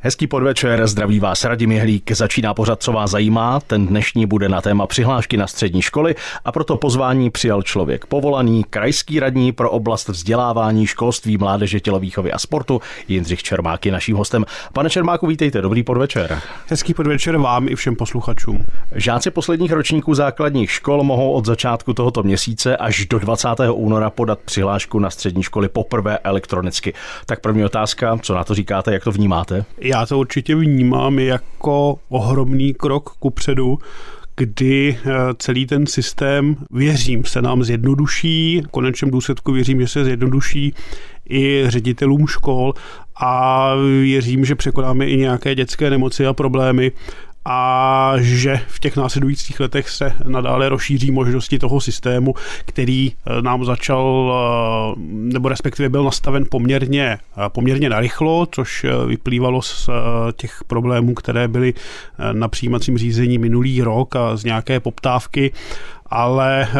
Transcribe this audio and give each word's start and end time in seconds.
Hezký 0.00 0.26
podvečer, 0.26 0.86
zdraví 0.86 1.20
vás 1.20 1.44
Radim 1.44 1.72
Jehlík. 1.72 2.12
Začíná 2.12 2.54
pořad, 2.54 2.82
co 2.82 2.92
vás 2.92 3.10
zajímá. 3.10 3.60
Ten 3.60 3.86
dnešní 3.86 4.26
bude 4.26 4.48
na 4.48 4.60
téma 4.60 4.86
přihlášky 4.86 5.36
na 5.36 5.46
střední 5.46 5.82
školy 5.82 6.14
a 6.44 6.52
proto 6.52 6.76
pozvání 6.76 7.30
přijal 7.30 7.62
člověk 7.62 8.06
povolaný, 8.06 8.64
krajský 8.70 9.20
radní 9.20 9.52
pro 9.52 9.70
oblast 9.70 10.08
vzdělávání, 10.08 10.86
školství, 10.86 11.38
mládeže, 11.38 11.80
tělovýchovy 11.80 12.32
a 12.32 12.38
sportu. 12.38 12.80
Jindřich 13.08 13.42
Čermák 13.42 13.86
je 13.86 13.92
naším 13.92 14.16
hostem. 14.16 14.44
Pane 14.72 14.90
Čermáku, 14.90 15.26
vítejte, 15.26 15.62
dobrý 15.62 15.82
podvečer. 15.82 16.40
Hezký 16.68 16.94
podvečer 16.94 17.36
vám 17.36 17.68
i 17.68 17.74
všem 17.74 17.96
posluchačům. 17.96 18.64
Žáci 18.94 19.30
posledních 19.30 19.72
ročníků 19.72 20.14
základních 20.14 20.70
škol 20.70 21.02
mohou 21.02 21.32
od 21.32 21.46
začátku 21.46 21.92
tohoto 21.92 22.22
měsíce 22.22 22.76
až 22.76 23.06
do 23.06 23.18
20. 23.18 23.48
února 23.72 24.10
podat 24.10 24.38
přihlášku 24.44 24.98
na 24.98 25.10
střední 25.10 25.42
školy 25.42 25.68
poprvé 25.68 26.18
elektronicky. 26.18 26.94
Tak 27.26 27.40
první 27.40 27.64
otázka, 27.64 28.18
co 28.22 28.34
na 28.34 28.44
to 28.44 28.54
říkáte, 28.54 28.92
jak 28.92 29.04
to 29.04 29.12
vnímáte? 29.12 29.64
Já 29.88 30.06
to 30.06 30.18
určitě 30.18 30.54
vnímám 30.54 31.18
jako 31.18 31.98
ohromný 32.08 32.74
krok 32.74 33.10
ku 33.18 33.30
předu, 33.30 33.78
kdy 34.36 34.98
eh, 34.98 35.10
celý 35.38 35.66
ten 35.66 35.86
systém, 35.86 36.56
věřím, 36.70 37.24
se 37.24 37.42
nám 37.42 37.64
zjednoduší, 37.64 38.62
v 38.66 38.70
konečném 38.70 39.10
důsledku 39.10 39.52
věřím, 39.52 39.80
že 39.80 39.88
se 39.88 40.04
zjednoduší 40.04 40.74
i 41.30 41.64
ředitelům 41.66 42.26
škol 42.26 42.74
a 43.20 43.74
věřím, 44.00 44.44
že 44.44 44.54
překonáme 44.54 45.06
i 45.06 45.16
nějaké 45.16 45.54
dětské 45.54 45.90
nemoci 45.90 46.26
a 46.26 46.32
problémy 46.32 46.92
a 47.50 48.12
že 48.20 48.60
v 48.68 48.80
těch 48.80 48.96
následujících 48.96 49.60
letech 49.60 49.90
se 49.90 50.12
nadále 50.24 50.68
rozšíří 50.68 51.10
možnosti 51.10 51.58
toho 51.58 51.80
systému, 51.80 52.34
který 52.64 53.12
eh, 53.12 53.42
nám 53.42 53.64
začal, 53.64 54.32
eh, 54.32 55.00
nebo 55.06 55.48
respektive 55.48 55.88
byl 55.88 56.04
nastaven 56.04 56.44
poměrně, 56.50 57.18
eh, 57.36 57.48
poměrně 57.48 57.90
narychlo, 57.90 58.46
což 58.50 58.86
vyplývalo 59.06 59.62
z 59.62 59.90
těch 60.36 60.60
problémů, 60.66 61.14
které 61.14 61.48
byly 61.48 61.74
na 62.32 62.48
přijímacím 62.48 62.98
řízení 62.98 63.38
minulý 63.38 63.82
rok 63.82 64.16
a 64.16 64.36
z 64.36 64.44
nějaké 64.44 64.80
poptávky 64.80 65.52
ale 66.10 66.62
eh, 66.62 66.76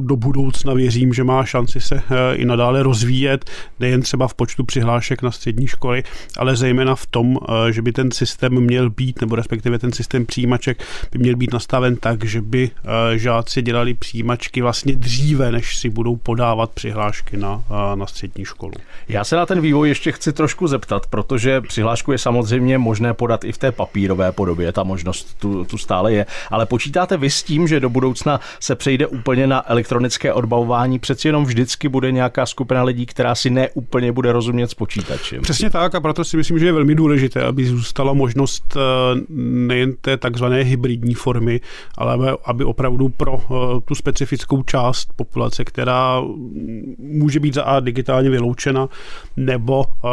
do 0.00 0.16
budoucna 0.16 0.74
věřím, 0.74 1.14
že 1.14 1.24
má 1.24 1.44
šanci 1.44 1.80
se 1.80 1.94
eh, 1.96 2.36
i 2.36 2.44
nadále 2.44 2.82
rozvíjet, 2.82 3.50
nejen 3.80 4.02
třeba 4.02 4.28
v 4.28 4.34
počtu 4.34 4.64
přihlášek 4.64 5.22
na 5.22 5.30
střední 5.30 5.66
školy, 5.66 6.02
ale 6.38 6.56
zejména 6.56 6.94
v 6.94 7.06
tom, 7.06 7.38
eh, 7.68 7.72
že 7.72 7.82
by 7.82 7.92
ten 7.92 8.10
systém 8.10 8.60
měl 8.60 8.90
být, 8.90 9.20
nebo 9.20 9.36
respektive 9.36 9.78
ten 9.78 9.92
systém 9.92 10.26
přijímaček 10.26 10.82
by 11.12 11.18
měl 11.18 11.36
být 11.36 11.52
nastaven 11.52 11.96
tak, 11.96 12.24
že 12.24 12.40
by 12.40 12.70
žáci 13.14 13.62
dělali 13.62 13.94
přijímačky 13.94 14.62
vlastně 14.62 14.96
dříve, 14.96 15.52
než 15.52 15.76
si 15.76 15.88
budou 15.90 16.16
podávat 16.16 16.70
přihlášky 16.70 17.36
na, 17.36 17.62
na 17.94 18.06
střední 18.06 18.44
školu. 18.44 18.72
Já 19.08 19.24
se 19.24 19.36
na 19.36 19.46
ten 19.46 19.60
vývoj 19.60 19.88
ještě 19.88 20.12
chci 20.12 20.32
trošku 20.32 20.66
zeptat, 20.66 21.06
protože 21.06 21.60
přihlášku 21.60 22.12
je 22.12 22.18
samozřejmě 22.18 22.78
možné 22.78 23.14
podat 23.14 23.44
i 23.44 23.52
v 23.52 23.58
té 23.58 23.72
papírové 23.72 24.32
podobě, 24.32 24.72
ta 24.72 24.82
možnost 24.82 25.36
tu, 25.38 25.64
tu 25.64 25.78
stále 25.78 26.12
je, 26.12 26.26
ale 26.50 26.66
počítáte 26.66 27.16
vy 27.16 27.30
s 27.30 27.42
tím, 27.42 27.68
že 27.68 27.80
do 27.80 27.90
budoucna 27.90 28.40
se 28.60 28.74
přejde 28.74 29.06
úplně 29.06 29.46
na 29.46 29.70
elektronické 29.70 30.32
odbavování, 30.32 30.98
přeci 30.98 31.28
jenom 31.28 31.44
vždycky 31.44 31.88
bude 31.88 32.12
nějaká 32.12 32.46
skupina 32.46 32.82
lidí, 32.82 33.06
která 33.06 33.34
si 33.34 33.50
neúplně 33.50 34.12
bude 34.12 34.32
rozumět 34.32 34.70
s 34.70 34.74
počítačem. 34.74 35.42
Přesně 35.42 35.70
tak 35.70 35.94
a 35.94 36.00
proto 36.00 36.24
si 36.24 36.36
myslím, 36.36 36.58
že 36.58 36.66
je 36.66 36.72
velmi 36.72 36.94
důležité, 36.94 37.42
aby 37.42 37.66
zůstala 37.66 38.12
možnost 38.12 38.76
eh, 38.76 38.80
nejen 39.40 39.94
té 40.00 40.16
takzvané 40.16 40.62
hybridní 40.62 41.14
formy, 41.14 41.60
ale 41.98 42.36
aby 42.44 42.64
opravdu 42.64 43.08
pro 43.08 43.38
eh, 43.40 43.80
tu 43.84 43.94
specifickou 43.94 44.62
část 44.62 45.12
populace, 45.16 45.64
která 45.64 46.22
může 46.98 47.40
být 47.40 47.54
za 47.54 47.62
A 47.62 47.80
digitálně 47.80 48.30
vyloučena, 48.30 48.88
nebo 49.36 49.84
eh, 49.84 50.08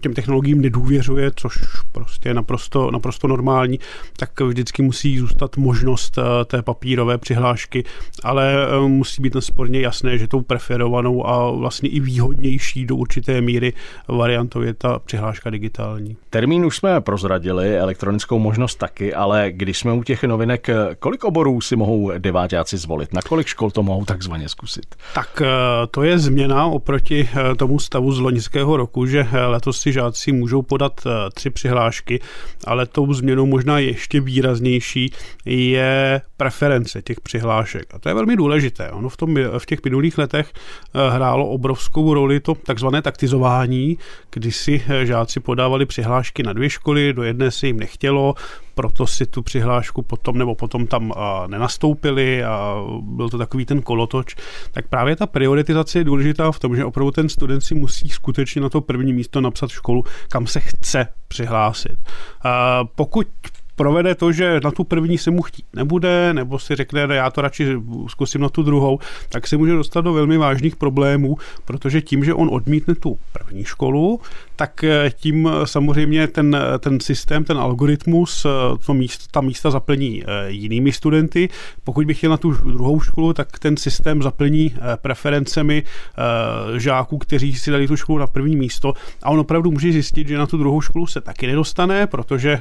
těm 0.00 0.14
technologiím 0.14 0.60
nedůvěřuje, 0.60 1.30
což 1.36 1.54
prostě 1.92 2.28
je 2.28 2.34
naprosto, 2.34 2.90
naprosto 2.90 3.28
normální, 3.28 3.78
tak 4.16 4.40
vždycky 4.40 4.82
musí 4.82 5.18
zůstat 5.18 5.56
možnost 5.56 6.18
té 6.44 6.62
papírové 6.62 7.18
přihlášky, 7.20 7.84
ale 8.22 8.54
eh, 8.54 8.88
musí 8.88 9.22
být 9.22 9.34
nesporně 9.34 9.80
jasné, 9.80 10.18
že 10.18 10.28
tou 10.28 10.40
preferovanou 10.40 11.26
a 11.26 11.50
vlastně 11.50 11.88
i 11.88 12.00
výhodnější 12.00 12.86
do 12.86 12.96
určité 12.96 13.40
míry 13.40 13.72
variantou 14.08 14.62
je 14.62 14.74
ta 14.74 14.98
přihláška 14.98 15.50
digitální. 15.50 16.16
Termín 16.30 16.64
už 16.64 16.76
jsme 16.76 17.00
prozradili, 17.00 17.78
elektronickou 17.78 18.38
možnost 18.38 18.74
taky, 18.74 19.14
ale 19.14 19.52
když 19.52 19.78
jsme 19.78 19.92
u 19.92 20.02
těch 20.02 20.24
novinek, 20.24 20.66
kolik 20.98 21.24
oborů 21.24 21.60
si 21.60 21.76
mohou 21.76 22.12
devátáci 22.18 22.76
zvolit? 22.76 23.14
Na 23.14 23.22
kolik 23.22 23.46
škol 23.46 23.70
to 23.70 23.82
mohou 23.82 24.04
takzvaně 24.04 24.48
zkusit? 24.48 24.86
Tak 25.14 25.42
eh, 25.42 25.46
to 25.90 26.02
je 26.02 26.18
změna 26.18 26.66
oproti 26.66 27.28
eh, 27.32 27.54
tomu 27.54 27.78
stavu 27.78 28.12
z 28.12 28.20
loňského 28.20 28.76
roku, 28.76 29.06
že 29.06 29.26
letos 29.46 29.80
si 29.80 29.92
žáci 29.92 30.32
můžou 30.32 30.62
podat 30.62 31.06
tři 31.34 31.50
přihlášky, 31.50 32.20
ale 32.66 32.86
tou 32.86 33.12
změnou 33.14 33.46
možná 33.46 33.78
ještě 33.78 34.20
výraznější 34.20 35.12
je 35.44 36.20
preference 36.36 37.02
těch 37.10 37.20
přihlášek. 37.20 37.94
A 37.94 37.98
to 37.98 38.08
je 38.08 38.14
velmi 38.14 38.36
důležité. 38.36 38.90
Ono 38.90 39.08
v, 39.08 39.16
tom, 39.16 39.34
v 39.58 39.66
těch 39.66 39.84
minulých 39.84 40.18
letech 40.18 40.52
eh, 40.52 41.10
hrálo 41.10 41.48
obrovskou 41.48 42.14
roli 42.14 42.40
to 42.40 42.54
takzvané 42.54 43.02
taktizování, 43.02 43.98
kdy 44.30 44.52
si 44.52 44.82
eh, 44.88 45.06
žáci 45.06 45.40
podávali 45.40 45.86
přihlášky 45.86 46.42
na 46.42 46.52
dvě 46.52 46.70
školy, 46.70 47.12
do 47.12 47.22
jedné 47.22 47.50
se 47.50 47.66
jim 47.66 47.78
nechtělo, 47.78 48.34
proto 48.74 49.06
si 49.06 49.26
tu 49.26 49.42
přihlášku 49.42 50.02
potom 50.02 50.38
nebo 50.38 50.54
potom 50.54 50.86
tam 50.86 51.12
eh, 51.12 51.48
nenastoupili 51.48 52.44
a 52.44 52.76
byl 53.02 53.28
to 53.28 53.38
takový 53.38 53.64
ten 53.64 53.82
kolotoč, 53.82 54.36
tak 54.72 54.88
právě 54.88 55.16
ta 55.16 55.26
prioritizace 55.26 55.98
je 55.98 56.04
důležitá 56.04 56.52
v 56.52 56.58
tom, 56.58 56.76
že 56.76 56.84
opravdu 56.84 57.10
ten 57.10 57.28
student 57.28 57.64
si 57.64 57.74
musí 57.74 58.08
skutečně 58.08 58.62
na 58.62 58.68
to 58.68 58.80
první 58.80 59.12
místo 59.12 59.40
napsat 59.40 59.70
školu, 59.70 60.04
kam 60.28 60.46
se 60.46 60.60
chce 60.60 61.06
přihlásit. 61.28 61.98
Pokud 62.94 63.26
provede 63.80 64.14
to, 64.14 64.32
že 64.32 64.60
na 64.64 64.70
tu 64.70 64.84
první 64.84 65.18
se 65.18 65.30
mu 65.30 65.42
chtít 65.42 65.64
nebude, 65.72 66.34
nebo 66.34 66.58
si 66.58 66.76
řekne, 66.76 67.06
ne, 67.06 67.16
já 67.16 67.30
to 67.30 67.40
radši 67.40 67.76
zkusím 68.08 68.40
na 68.40 68.48
tu 68.48 68.62
druhou, 68.62 68.98
tak 69.28 69.46
se 69.46 69.56
může 69.56 69.72
dostat 69.72 70.00
do 70.00 70.12
velmi 70.12 70.36
vážných 70.36 70.76
problémů, 70.76 71.36
protože 71.64 72.00
tím, 72.00 72.24
že 72.24 72.34
on 72.34 72.48
odmítne 72.52 72.94
tu 72.94 73.18
první 73.32 73.64
školu, 73.64 74.20
tak 74.60 74.84
eh, 74.84 75.10
tím 75.16 75.48
samozřejmě 75.64 76.26
ten, 76.26 76.56
ten 76.78 77.00
systém, 77.00 77.44
ten 77.44 77.58
algoritmus, 77.58 78.44
eh, 78.44 78.48
to 78.86 78.94
místo, 78.94 79.24
ta 79.30 79.40
místa 79.40 79.70
zaplní 79.70 80.22
eh, 80.22 80.50
jinými 80.50 80.92
studenty. 80.92 81.48
Pokud 81.84 82.06
bych 82.06 82.16
chtěl 82.16 82.30
na 82.30 82.36
tu 82.36 82.52
druhou 82.52 83.00
školu, 83.00 83.32
tak 83.32 83.58
ten 83.58 83.76
systém 83.76 84.22
zaplní 84.22 84.74
preferencemi 85.02 85.82
žáků, 86.76 87.18
kteří 87.18 87.54
si 87.54 87.70
dali 87.70 87.88
tu 87.88 87.96
školu 87.96 88.18
na 88.18 88.26
první 88.26 88.56
místo 88.56 88.92
a 89.22 89.30
on 89.30 89.40
opravdu 89.40 89.70
může 89.70 89.92
zjistit, 89.92 90.28
že 90.28 90.38
na 90.38 90.46
tu 90.46 90.56
druhou 90.56 90.80
školu 90.80 91.06
se 91.06 91.20
taky 91.20 91.46
nedostane, 91.46 92.06
protože 92.06 92.60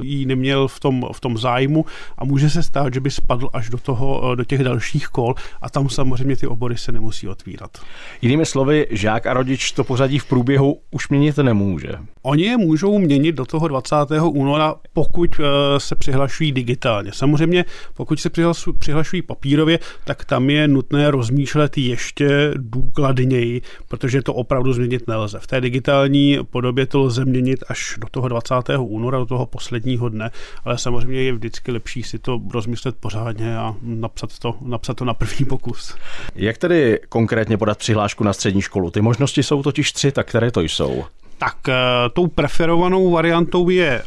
ji 0.00 0.26
neměl 0.26 0.49
měl 0.50 0.68
v 0.68 0.80
tom, 0.80 1.06
v 1.12 1.20
tom 1.20 1.38
zájmu 1.38 1.84
a 2.18 2.24
může 2.24 2.50
se 2.50 2.62
stát, 2.62 2.94
že 2.94 3.00
by 3.00 3.10
spadl 3.10 3.48
až 3.52 3.70
do, 3.70 3.78
toho, 3.78 4.34
do 4.34 4.44
těch 4.44 4.64
dalších 4.64 5.08
kol 5.08 5.34
a 5.62 5.70
tam 5.70 5.88
samozřejmě 5.88 6.36
ty 6.36 6.46
obory 6.46 6.76
se 6.76 6.92
nemusí 6.92 7.28
otvírat. 7.28 7.78
Jinými 8.22 8.46
slovy, 8.46 8.86
žák 8.90 9.26
a 9.26 9.34
rodič 9.34 9.72
to 9.72 9.84
pořadí 9.84 10.18
v 10.18 10.24
průběhu 10.24 10.80
už 10.90 11.08
měnit 11.08 11.38
nemůže. 11.38 11.92
Oni 12.22 12.44
je 12.44 12.56
můžou 12.56 12.98
měnit 12.98 13.32
do 13.32 13.46
toho 13.46 13.68
20. 13.68 13.96
února, 14.22 14.74
pokud 14.92 15.30
eh, 15.40 15.80
se 15.80 15.94
přihlašují 15.94 16.52
digitálně. 16.52 17.12
Samozřejmě, 17.14 17.64
pokud 17.94 18.20
se 18.20 18.30
přihlašují 18.78 19.22
papírově, 19.22 19.78
tak 20.04 20.24
tam 20.24 20.50
je 20.50 20.68
nutné 20.68 21.10
rozmýšlet 21.10 21.78
ještě 21.78 22.50
důkladněji, 22.56 23.62
protože 23.88 24.22
to 24.22 24.34
opravdu 24.34 24.72
změnit 24.72 25.08
nelze. 25.08 25.38
V 25.38 25.46
té 25.46 25.60
digitální 25.60 26.38
podobě 26.50 26.86
to 26.86 27.00
lze 27.00 27.24
měnit 27.24 27.64
až 27.68 27.94
do 28.00 28.08
toho 28.10 28.28
20. 28.28 28.54
února, 28.78 29.18
do 29.18 29.26
toho 29.26 29.46
posledního 29.46 30.08
dne, 30.08 30.30
ale 30.64 30.78
samozřejmě 30.78 31.22
je 31.22 31.32
vždycky 31.32 31.72
lepší 31.72 32.02
si 32.02 32.18
to 32.18 32.40
rozmyslet 32.50 32.96
pořádně 33.00 33.58
a 33.58 33.74
napsat 33.82 34.38
to, 34.38 34.54
napsat 34.60 34.94
to 34.94 35.04
na 35.04 35.14
první 35.14 35.46
pokus. 35.46 35.94
Jak 36.34 36.58
tedy 36.58 37.00
konkrétně 37.08 37.58
podat 37.58 37.78
přihlášku 37.78 38.24
na 38.24 38.32
střední 38.32 38.62
školu? 38.62 38.90
Ty 38.90 39.00
možnosti 39.00 39.42
jsou 39.42 39.62
totiž 39.62 39.92
tři, 39.92 40.12
tak 40.12 40.28
které 40.28 40.50
to 40.50 40.60
jsou? 40.60 41.04
Tak 41.40 41.68
eh, 41.68 41.74
tou 42.12 42.26
preferovanou 42.26 43.10
variantou 43.10 43.68
je 43.68 44.00
eh, 44.00 44.04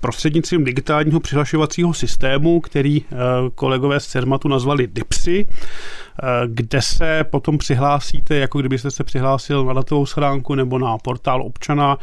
prostřednictvím 0.00 0.64
digitálního 0.64 1.20
přihlašovacího 1.20 1.94
systému, 1.94 2.60
který 2.60 3.02
eh, 3.02 3.16
kolegové 3.54 4.00
z 4.00 4.06
CERMATu 4.06 4.48
nazvali 4.48 4.86
DIPSy, 4.86 5.46
kde 6.46 6.82
se 6.82 7.24
potom 7.30 7.58
přihlásíte, 7.58 8.36
jako 8.36 8.58
kdybyste 8.60 8.90
se 8.90 9.04
přihlásil 9.04 9.64
na 9.64 9.72
datovou 9.72 10.06
schránku 10.06 10.54
nebo 10.54 10.78
na 10.78 10.98
portál 10.98 11.42
občana, 11.42 11.98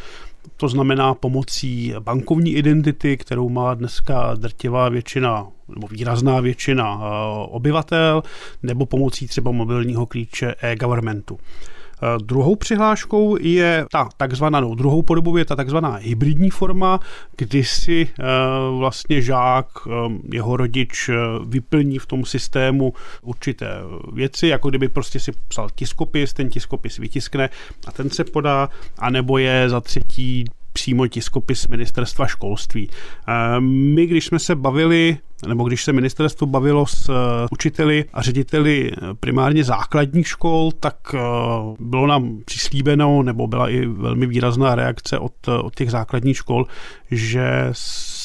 to 0.58 0.68
znamená 0.68 1.14
pomocí 1.14 1.94
bankovní 2.00 2.54
identity, 2.56 3.18
kterou 3.18 3.50
má 3.50 3.74
dneska 3.74 4.36
drtivá 4.36 4.90
většina 4.90 5.48
nebo 5.68 5.88
výrazná 5.88 6.40
většina 6.40 7.00
obyvatel, 7.50 8.24
nebo 8.64 8.86
pomocí 8.86 9.28
třeba 9.28 9.52
mobilního 9.52 10.06
klíče 10.06 10.56
e-governmentu. 10.62 11.40
Eh, 12.04 12.18
druhou 12.24 12.56
přihláškou 12.56 13.38
je 13.40 13.86
ta 13.92 14.10
takzvaná, 14.18 14.60
no, 14.60 14.76
druhou 14.76 15.02
podobou 15.02 15.38
je 15.38 15.46
ta 15.46 15.56
takzvaná 15.56 15.96
hybridní 15.96 16.50
forma, 16.50 17.00
kdy 17.38 17.64
si 17.64 18.08
eh, 18.20 18.24
vlastně 18.78 19.22
žák, 19.22 19.68
eh, 19.88 19.92
jeho 20.34 20.58
rodič 20.58 21.10
vyplní 21.46 22.00
v 22.00 22.06
tom 22.06 22.26
systému 22.26 22.94
určité 23.22 23.68
věci, 24.14 24.48
jako 24.48 24.70
kdyby 24.70 24.88
prostě 24.88 25.20
si 25.20 25.32
psal 25.48 25.70
tiskopis, 25.76 26.34
ten 26.34 26.50
tiskopis 26.50 26.98
vytiskne 26.98 27.50
a 27.88 27.92
ten 27.92 28.10
se 28.10 28.24
podá, 28.24 28.70
anebo 29.00 29.38
je 29.38 29.70
za 29.70 29.82
třetí 29.82 30.46
přímo 30.76 31.08
tiskopis 31.08 31.68
ministerstva 31.68 32.28
školství. 32.28 32.90
My, 33.60 34.06
když 34.06 34.26
jsme 34.26 34.40
se 34.40 34.56
bavili 34.56 35.18
nebo 35.48 35.64
když 35.64 35.84
se 35.84 35.94
ministerstvo 35.94 36.48
bavilo 36.48 36.86
s 36.86 37.12
učiteli 37.52 38.06
a 38.14 38.22
řediteli 38.22 38.92
primárně 39.20 39.64
základních 39.64 40.28
škol, 40.28 40.72
tak 40.80 40.96
bylo 41.80 42.08
nám 42.08 42.40
přislíbeno, 42.46 43.24
nebo 43.24 43.48
byla 43.48 43.70
i 43.70 43.86
velmi 43.86 44.26
výrazná 44.26 44.76
reakce 44.76 45.20
od, 45.20 45.48
od 45.48 45.76
těch 45.76 45.92
základních 45.92 46.38
škol, 46.38 46.66
že 47.12 47.70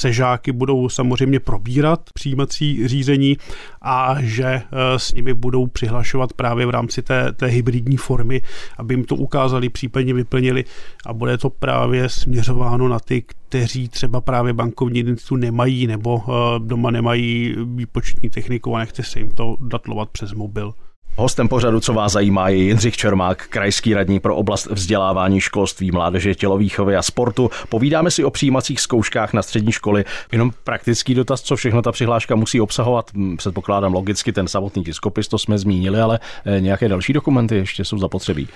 se 0.00 0.12
žáky 0.12 0.52
budou 0.52 0.88
samozřejmě 0.88 1.40
probírat 1.40 2.00
přijímací 2.14 2.88
řízení 2.88 3.36
a 3.82 4.16
že 4.20 4.44
eh, 4.44 4.62
s 4.96 5.14
nimi 5.14 5.34
budou 5.34 5.66
přihlašovat 5.66 6.32
právě 6.32 6.66
v 6.66 6.70
rámci 6.70 7.02
té, 7.02 7.32
té 7.32 7.46
hybridní 7.46 7.96
formy, 7.96 8.42
aby 8.78 8.94
jim 8.94 9.04
to 9.04 9.16
ukázali, 9.16 9.68
případně 9.68 10.14
vyplnili 10.14 10.64
a 11.06 11.12
bude 11.12 11.38
to 11.38 11.50
právě 11.50 12.08
směřováno 12.08 12.88
na 12.88 12.98
ty, 12.98 13.22
kteří 13.22 13.88
třeba 13.88 14.20
právě 14.20 14.52
bankovní 14.52 15.00
identitu 15.00 15.36
nemají 15.36 15.86
nebo 15.86 16.22
eh, 16.28 16.32
doma 16.58 16.90
nemají 16.90 17.54
výpočetní 17.64 18.30
techniku 18.30 18.76
a 18.76 18.78
nechce 18.78 19.02
se 19.02 19.18
jim 19.18 19.30
to 19.30 19.56
datlovat 19.60 20.08
přes 20.10 20.32
mobil. 20.32 20.74
Hostem 21.16 21.48
pořadu, 21.48 21.80
co 21.80 21.92
vás 21.92 22.12
zajímá, 22.12 22.48
je 22.48 22.56
Jindřich 22.56 22.96
Čermák, 22.96 23.46
krajský 23.48 23.94
radní 23.94 24.20
pro 24.20 24.36
oblast 24.36 24.66
vzdělávání, 24.66 25.40
školství, 25.40 25.90
mládeže, 25.90 26.34
tělovýchovy 26.34 26.96
a 26.96 27.02
sportu. 27.02 27.50
Povídáme 27.68 28.10
si 28.10 28.24
o 28.24 28.30
přijímacích 28.30 28.80
zkouškách 28.80 29.32
na 29.32 29.42
střední 29.42 29.72
školy. 29.72 30.04
Jenom 30.32 30.50
praktický 30.64 31.14
dotaz, 31.14 31.42
co 31.42 31.56
všechno 31.56 31.82
ta 31.82 31.92
přihláška 31.92 32.34
musí 32.34 32.60
obsahovat. 32.60 33.10
Hm, 33.14 33.36
předpokládám 33.36 33.94
logicky 33.94 34.32
ten 34.32 34.48
samotný 34.48 34.84
tiskopis, 34.84 35.28
to 35.28 35.38
jsme 35.38 35.58
zmínili, 35.58 36.00
ale 36.00 36.20
eh, 36.44 36.60
nějaké 36.60 36.88
další 36.88 37.12
dokumenty 37.12 37.56
ještě 37.56 37.84
jsou 37.84 37.98
zapotřebí. 37.98 38.48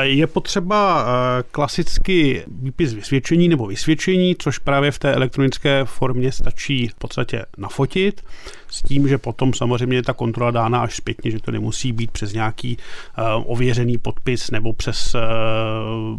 Je 0.00 0.26
potřeba 0.26 1.06
eh, 1.06 1.42
klasicky 1.50 2.44
výpis 2.48 2.92
vysvědčení 2.92 3.48
nebo 3.48 3.66
vysvědčení, 3.66 4.36
což 4.38 4.58
právě 4.58 4.90
v 4.90 4.98
té 4.98 5.14
elektronické 5.14 5.84
formě 5.84 6.32
stačí 6.32 6.88
v 6.88 6.94
podstatě 6.94 7.44
nafotit 7.58 8.22
s 8.70 8.82
tím, 8.82 9.08
že 9.08 9.18
potom 9.18 9.54
samozřejmě 9.54 10.02
ta 10.02 10.12
kontrola 10.12 10.50
dána 10.50 10.80
až 10.80 10.96
zpětně, 10.96 11.30
že 11.30 11.40
to 11.40 11.50
nemusí 11.50 11.92
být 11.96 12.10
přes 12.10 12.32
nějaký 12.32 12.76
uh, 13.18 13.24
ověřený 13.52 13.98
podpis 13.98 14.50
nebo 14.50 14.72
přes 14.72 15.14
uh, 15.14 15.20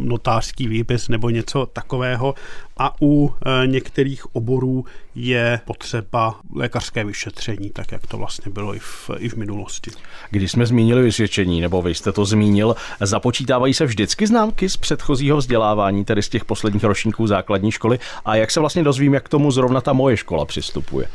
notářský 0.02 0.68
výpis 0.68 1.10
nebo 1.10 1.30
něco 1.30 1.66
takového. 1.66 2.36
A 2.78 3.02
u 3.02 3.26
uh, 3.26 3.32
některých 3.66 4.36
oborů 4.36 4.86
je 5.16 5.60
potřeba 5.66 6.36
lékařské 6.56 7.04
vyšetření, 7.04 7.70
tak 7.70 7.92
jak 7.92 8.08
to 8.08 8.18
vlastně 8.18 8.52
bylo 8.52 8.76
i 8.76 8.80
v, 8.80 9.10
i 9.18 9.30
v 9.30 9.36
minulosti. 9.36 9.92
Když 10.30 10.52
jsme 10.52 10.66
zmínili 10.66 11.04
vysvědčení, 11.04 11.62
nebo 11.62 11.82
vy 11.82 11.96
jste 11.96 12.12
to 12.12 12.26
zmínil, 12.26 12.76
započítávají 13.00 13.74
se 13.74 13.86
vždycky 13.86 14.28
známky 14.28 14.70
z 14.70 14.78
předchozího 14.78 15.38
vzdělávání, 15.38 16.06
tedy 16.06 16.22
z 16.22 16.30
těch 16.30 16.46
posledních 16.46 16.84
ročníků 16.84 17.28
základní 17.28 17.72
školy. 17.72 18.00
A 18.26 18.36
jak 18.36 18.52
se 18.52 18.60
vlastně 18.60 18.84
dozvím, 18.84 19.14
jak 19.14 19.24
k 19.24 19.30
tomu 19.30 19.52
zrovna 19.52 19.82
ta 19.82 19.94
moje 19.94 20.18
škola 20.18 20.46
přistupuje? 20.46 21.08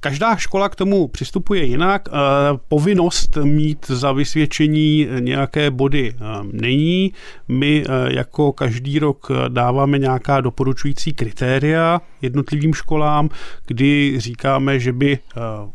Každá 0.00 0.36
škola 0.36 0.68
k 0.68 0.74
tomu 0.74 1.08
přistupuje 1.08 1.64
jinak. 1.64 2.08
Eh, 2.08 2.12
povinnost 2.68 3.36
mít 3.36 3.86
za 3.86 4.12
vysvědčení 4.12 5.08
nějaké 5.20 5.70
body 5.70 6.14
eh, 6.14 6.24
není. 6.52 7.12
My 7.48 7.84
eh, 7.86 8.14
jako 8.16 8.52
každý 8.52 8.98
rok 8.98 9.28
dáváme 9.48 9.98
nějaká 9.98 10.40
doporučující 10.40 11.12
kritéria 11.12 12.00
jednotlivým 12.22 12.74
školám, 12.74 13.28
kdy 13.66 14.14
říkáme, 14.20 14.80
že 14.80 14.92
by 14.92 15.18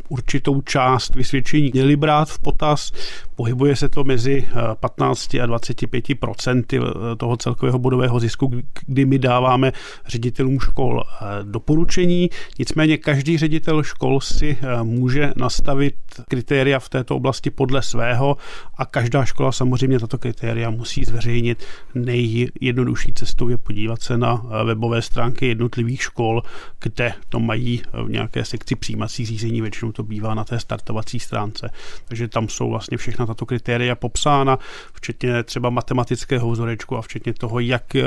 určitou 0.10 0.62
část 0.62 1.16
vysvědčení 1.16 1.70
měli 1.74 1.96
brát 1.96 2.30
v 2.30 2.40
potaz. 2.40 2.92
Pohybuje 3.36 3.76
se 3.76 3.90
to 3.90 4.04
mezi 4.04 4.48
15 4.80 5.36
a 5.36 5.46
25 5.46 6.20
procenty 6.20 6.80
toho 7.18 7.38
celkového 7.38 7.80
bodového 7.80 8.20
zisku, 8.20 8.52
kdy 8.86 9.06
my 9.06 9.20
dáváme 9.20 9.72
ředitelům 10.08 10.60
škol 10.60 11.04
doporučení. 11.44 12.30
Nicméně 12.60 12.98
každý 12.98 13.38
ředitel 13.38 13.84
škol 13.84 14.22
si 14.22 14.58
eh, 14.62 14.84
může 14.84 15.34
nastavit 15.36 15.96
kritéria 16.28 16.80
v 16.80 16.90
této 16.90 17.16
oblasti 17.16 17.50
podle 17.50 17.82
svého 17.82 18.38
a 18.78 18.86
každá 18.86 19.26
škola 19.26 19.52
samozřejmě 19.52 20.00
tato 20.00 20.18
kritéria 20.18 20.70
musí 20.70 21.04
zveřejnit. 21.04 21.64
Nejjednodušší 21.96 23.14
cestou 23.14 23.50
je 23.50 23.58
podívat 23.58 24.02
se 24.02 24.18
na 24.18 24.42
eh, 24.46 24.64
webové 24.64 25.02
stránky 25.02 25.48
jednotlivých 25.48 26.02
škol, 26.02 26.33
kde 26.80 27.14
to 27.30 27.40
mají 27.40 27.82
v 28.06 28.10
nějaké 28.10 28.46
sekci 28.46 28.76
přijímací 28.76 29.26
řízení, 29.26 29.62
většinou 29.62 29.92
to 29.92 30.04
bývá 30.04 30.34
na 30.34 30.44
té 30.44 30.60
startovací 30.60 31.20
stránce. 31.20 31.70
Takže 32.08 32.28
tam 32.28 32.50
jsou 32.50 32.70
vlastně 32.70 32.98
všechna 32.98 33.26
tato 33.26 33.46
kritéria 33.46 33.96
popsána, 33.96 34.60
včetně 34.94 35.44
třeba 35.44 35.70
matematického 35.70 36.52
vzorečku 36.52 36.98
a 36.98 37.02
včetně 37.02 37.34
toho, 37.34 37.60
jak 37.60 37.96
eh, 37.96 38.04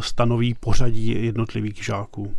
stanoví 0.00 0.54
pořadí 0.54 1.24
jednotlivých 1.24 1.84
žáků. 1.84 2.34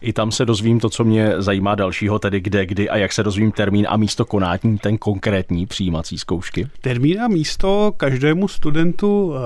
I 0.00 0.12
tam 0.12 0.32
se 0.32 0.44
dozvím 0.44 0.80
to, 0.80 0.90
co 0.90 1.04
mě 1.04 1.32
zajímá 1.38 1.74
dalšího, 1.74 2.18
tedy 2.18 2.40
kde, 2.40 2.66
kdy 2.66 2.88
a 2.88 2.96
jak 2.96 3.12
se 3.12 3.22
dozvím 3.22 3.52
termín 3.52 3.86
a 3.88 3.96
místo 3.96 4.24
konání 4.24 4.78
ten 4.80 4.98
konkrétní 4.98 5.66
přijímací 5.66 6.18
zkoušky. 6.18 6.66
Termín 6.80 7.20
a 7.20 7.28
místo 7.28 7.92
každému 7.96 8.48
studentu 8.48 9.26
uh, 9.26 9.36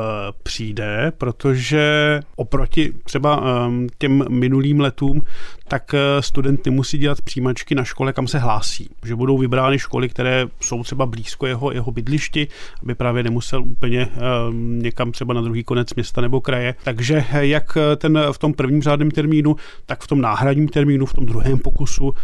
přijde, 0.43 1.13
protože 1.19 2.21
oproti 2.37 2.93
třeba 3.05 3.67
um, 3.67 3.87
těm 3.99 4.25
minulým 4.29 4.81
letům, 4.81 5.23
tak 5.69 5.95
uh, 5.95 6.21
student 6.21 6.67
nemusí 6.67 6.99
dělat 6.99 7.21
přijímačky 7.23 7.75
na 7.75 7.85
škole, 7.85 8.13
kam 8.13 8.29
se 8.29 8.39
hlásí. 8.39 8.91
Že 9.05 9.17
budou 9.17 9.39
vybrány 9.39 9.79
školy, 9.79 10.09
které 10.09 10.47
jsou 10.61 10.83
třeba 10.83 11.07
blízko 11.07 11.47
jeho, 11.47 11.73
jeho 11.73 11.91
bydlišti, 11.91 12.49
aby 12.83 12.95
právě 12.95 13.23
nemusel 13.23 13.63
úplně 13.63 14.09
um, 14.49 14.79
někam 14.79 15.13
třeba 15.13 15.35
na 15.35 15.41
druhý 15.41 15.65
konec 15.65 15.95
města 15.95 16.21
nebo 16.21 16.41
kraje. 16.41 16.75
Takže 16.85 17.25
jak 17.41 17.79
ten 17.97 18.19
v 18.33 18.39
tom 18.39 18.55
prvním 18.55 18.83
řádném 18.83 19.11
termínu, 19.11 19.57
tak 19.87 20.03
v 20.03 20.07
tom 20.07 20.18
náhradním 20.21 20.69
termínu, 20.69 21.07
v 21.07 21.15
tom 21.15 21.27
druhém 21.27 21.59
pokusu 21.59 22.09
uh, 22.09 22.15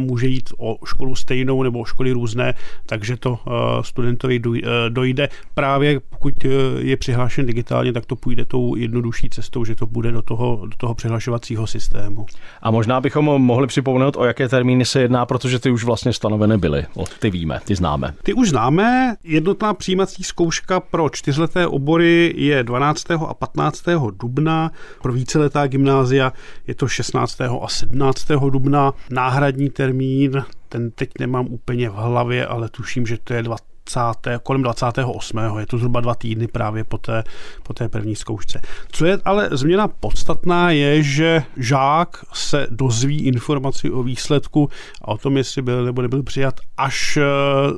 může 0.00 0.26
jít 0.26 0.50
o 0.58 0.76
školu 0.86 1.14
stejnou 1.14 1.62
nebo 1.62 1.80
o 1.80 1.84
školy 1.84 2.12
různé, 2.12 2.54
takže 2.86 3.16
to 3.16 3.30
uh, 3.30 3.38
studentovi 3.82 4.40
uh, 4.40 4.50
dojde. 4.88 5.28
Právě 5.54 6.00
pokud 6.00 6.44
je 6.78 6.96
přihlášen 6.96 7.46
digitálně, 7.46 7.92
tak 7.92 8.06
to 8.06 8.16
půjde 8.16 8.44
tou 8.44 8.76
jednodušší 8.76 9.30
cestou, 9.30 9.64
že 9.64 9.74
to 9.74 9.86
bude 9.86 10.12
do 10.12 10.22
toho, 10.22 10.66
do 10.66 10.76
toho 10.76 10.94
přihlašovacího 10.94 11.66
systému. 11.66 12.26
A 12.62 12.70
možná 12.70 13.00
bychom 13.00 13.24
mohli 13.24 13.66
připomenout, 13.66 14.16
o 14.16 14.24
jaké 14.24 14.48
termíny 14.48 14.84
se 14.84 15.00
jedná, 15.00 15.26
protože 15.26 15.58
ty 15.58 15.70
už 15.70 15.84
vlastně 15.84 16.12
stanoveny 16.12 16.58
byly. 16.58 16.86
O, 16.94 17.04
ty 17.18 17.30
víme, 17.30 17.60
ty 17.64 17.74
známe. 17.74 18.14
Ty 18.22 18.32
už 18.32 18.48
známe. 18.48 19.16
Jednotná 19.24 19.74
přijímací 19.74 20.22
zkouška 20.22 20.80
pro 20.80 21.08
čtyřleté 21.08 21.66
obory 21.66 22.34
je 22.36 22.62
12. 22.62 23.10
a 23.10 23.34
15. 23.34 23.84
dubna. 24.20 24.70
Pro 25.02 25.12
víceletá 25.12 25.66
gymnázia 25.66 26.32
je 26.66 26.74
to 26.74 26.88
16 26.88 27.23
a 27.64 27.68
17. 27.68 28.26
dubna. 28.50 28.92
Náhradní 29.10 29.70
termín, 29.70 30.44
ten 30.68 30.90
teď 30.90 31.10
nemám 31.20 31.46
úplně 31.46 31.88
v 31.88 31.94
hlavě, 31.94 32.46
ale 32.46 32.68
tuším, 32.68 33.06
že 33.06 33.18
to 33.18 33.34
je 33.34 33.42
20 33.42 33.73
20, 33.92 34.38
kolem 34.42 34.62
28. 34.62 35.38
Je 35.58 35.66
to 35.66 35.78
zhruba 35.78 36.00
dva 36.00 36.14
týdny 36.14 36.46
právě 36.46 36.84
po 36.84 36.98
té, 36.98 37.24
po 37.62 37.72
té 37.72 37.88
první 37.88 38.16
zkoušce. 38.16 38.60
Co 38.92 39.06
je 39.06 39.18
ale 39.24 39.48
změna 39.52 39.88
podstatná, 39.88 40.70
je, 40.70 41.02
že 41.02 41.42
žák 41.56 42.24
se 42.32 42.66
dozví 42.70 43.20
informaci 43.20 43.90
o 43.90 44.02
výsledku 44.02 44.70
a 45.02 45.08
o 45.08 45.18
tom, 45.18 45.36
jestli 45.36 45.62
byl 45.62 45.84
nebo 45.84 46.02
nebyl 46.02 46.22
přijat 46.22 46.54
až 46.76 47.16
eh, 47.16 47.22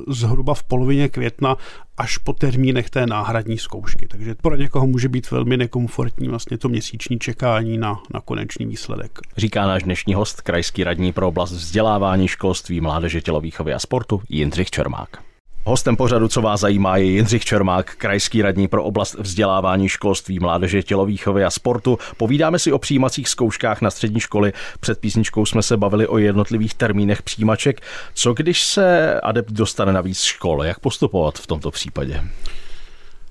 zhruba 0.07 0.53
v 0.53 0.63
polovině 0.63 1.09
května 1.09 1.55
až 1.97 2.17
po 2.17 2.33
termínech 2.33 2.89
té 2.89 3.07
náhradní 3.07 3.57
zkoušky. 3.57 4.07
Takže 4.07 4.35
pro 4.35 4.55
někoho 4.55 4.87
může 4.87 5.09
být 5.09 5.31
velmi 5.31 5.57
nekomfortní 5.57 6.27
vlastně 6.27 6.57
to 6.57 6.69
měsíční 6.69 7.19
čekání 7.19 7.77
na, 7.77 8.01
na 8.13 8.21
konečný 8.21 8.65
výsledek. 8.65 9.19
Říká 9.37 9.67
náš 9.67 9.83
dnešní 9.83 10.13
host, 10.13 10.41
krajský 10.41 10.83
radní 10.83 11.13
pro 11.13 11.27
oblast 11.27 11.51
vzdělávání, 11.51 12.27
školství, 12.27 12.81
mládeže, 12.81 13.21
tělovýchovy 13.21 13.73
a 13.73 13.79
sportu 13.79 14.21
Jindřich 14.29 14.71
Čermák. 14.71 15.26
Hostem 15.67 15.95
pořadu, 15.95 16.27
co 16.27 16.41
vás 16.41 16.59
zajímá, 16.59 16.97
je 16.97 17.05
Jindřich 17.05 17.45
Čermák, 17.45 17.95
krajský 17.95 18.41
radní 18.41 18.67
pro 18.67 18.83
oblast 18.83 19.15
vzdělávání, 19.19 19.89
školství, 19.89 20.39
mládeže, 20.39 20.83
tělovýchovy 20.83 21.43
a 21.43 21.49
sportu. 21.49 21.97
Povídáme 22.17 22.59
si 22.59 22.71
o 22.71 22.79
přijímacích 22.79 23.29
zkouškách 23.29 23.81
na 23.81 23.91
střední 23.91 24.19
školy. 24.19 24.53
Před 24.79 24.99
písničkou 24.99 25.45
jsme 25.45 25.63
se 25.63 25.77
bavili 25.77 26.07
o 26.07 26.17
jednotlivých 26.17 26.73
termínech 26.73 27.21
přijímaček. 27.21 27.81
Co 28.13 28.33
když 28.33 28.63
se 28.63 29.19
adept 29.21 29.51
dostane 29.51 29.93
na 29.93 30.01
víc 30.01 30.21
škol? 30.21 30.63
Jak 30.63 30.79
postupovat 30.79 31.39
v 31.39 31.47
tomto 31.47 31.71
případě? 31.71 32.23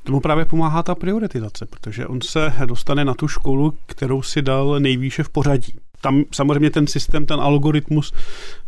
Tomu 0.04 0.20
právě 0.20 0.44
pomáhá 0.44 0.82
ta 0.82 0.94
prioritizace, 0.94 1.66
protože 1.66 2.06
on 2.06 2.20
se 2.20 2.52
dostane 2.66 3.04
na 3.04 3.14
tu 3.14 3.28
školu, 3.28 3.74
kterou 3.86 4.22
si 4.22 4.42
dal 4.42 4.80
nejvýše 4.80 5.22
v 5.22 5.28
pořadí. 5.28 5.74
Tam 6.00 6.24
samozřejmě 6.32 6.70
ten 6.70 6.86
systém, 6.86 7.26
ten 7.26 7.40
algoritmus 7.40 8.12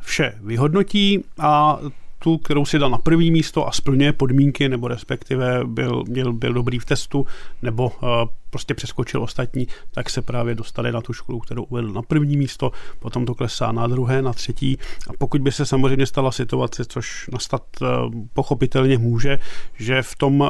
vše 0.01 0.35
vyhodnotí 0.41 1.25
a 1.39 1.79
tu, 2.19 2.39
kterou 2.39 2.65
si 2.65 2.79
dal 2.79 2.91
na 2.91 2.99
první 2.99 3.31
místo 3.31 3.69
a 3.69 3.73
splňuje 3.73 4.13
podmínky, 4.13 4.69
nebo 4.69 4.89
respektive 4.89 5.65
byl, 5.65 6.05
byl, 6.09 6.33
byl 6.33 6.53
dobrý 6.53 6.79
v 6.79 6.85
testu, 6.85 7.27
nebo 7.63 7.85
uh, 7.87 8.09
prostě 8.51 8.75
přeskočil 8.75 9.23
ostatní, 9.23 9.67
tak 9.91 10.11
se 10.11 10.23
právě 10.23 10.55
dostali 10.55 10.93
na 10.93 11.01
tu 11.01 11.13
školu, 11.13 11.41
kterou 11.41 11.63
uvedl 11.63 11.93
na 11.93 12.03
první 12.03 12.37
místo, 12.37 12.73
potom 12.99 13.27
to 13.27 13.35
klesá 13.35 13.73
na 13.73 13.87
druhé, 13.87 14.23
na 14.23 14.33
třetí. 14.33 14.79
A 15.09 15.13
pokud 15.19 15.41
by 15.41 15.53
se 15.53 15.67
samozřejmě 15.67 16.07
stala 16.07 16.33
situace, 16.33 16.85
což 16.85 17.31
nastat 17.33 17.63
uh, 17.81 17.89
pochopitelně 18.33 18.99
může, 18.99 19.39
že 19.79 20.03
v 20.03 20.17
tom, 20.17 20.41
uh, 20.41 20.49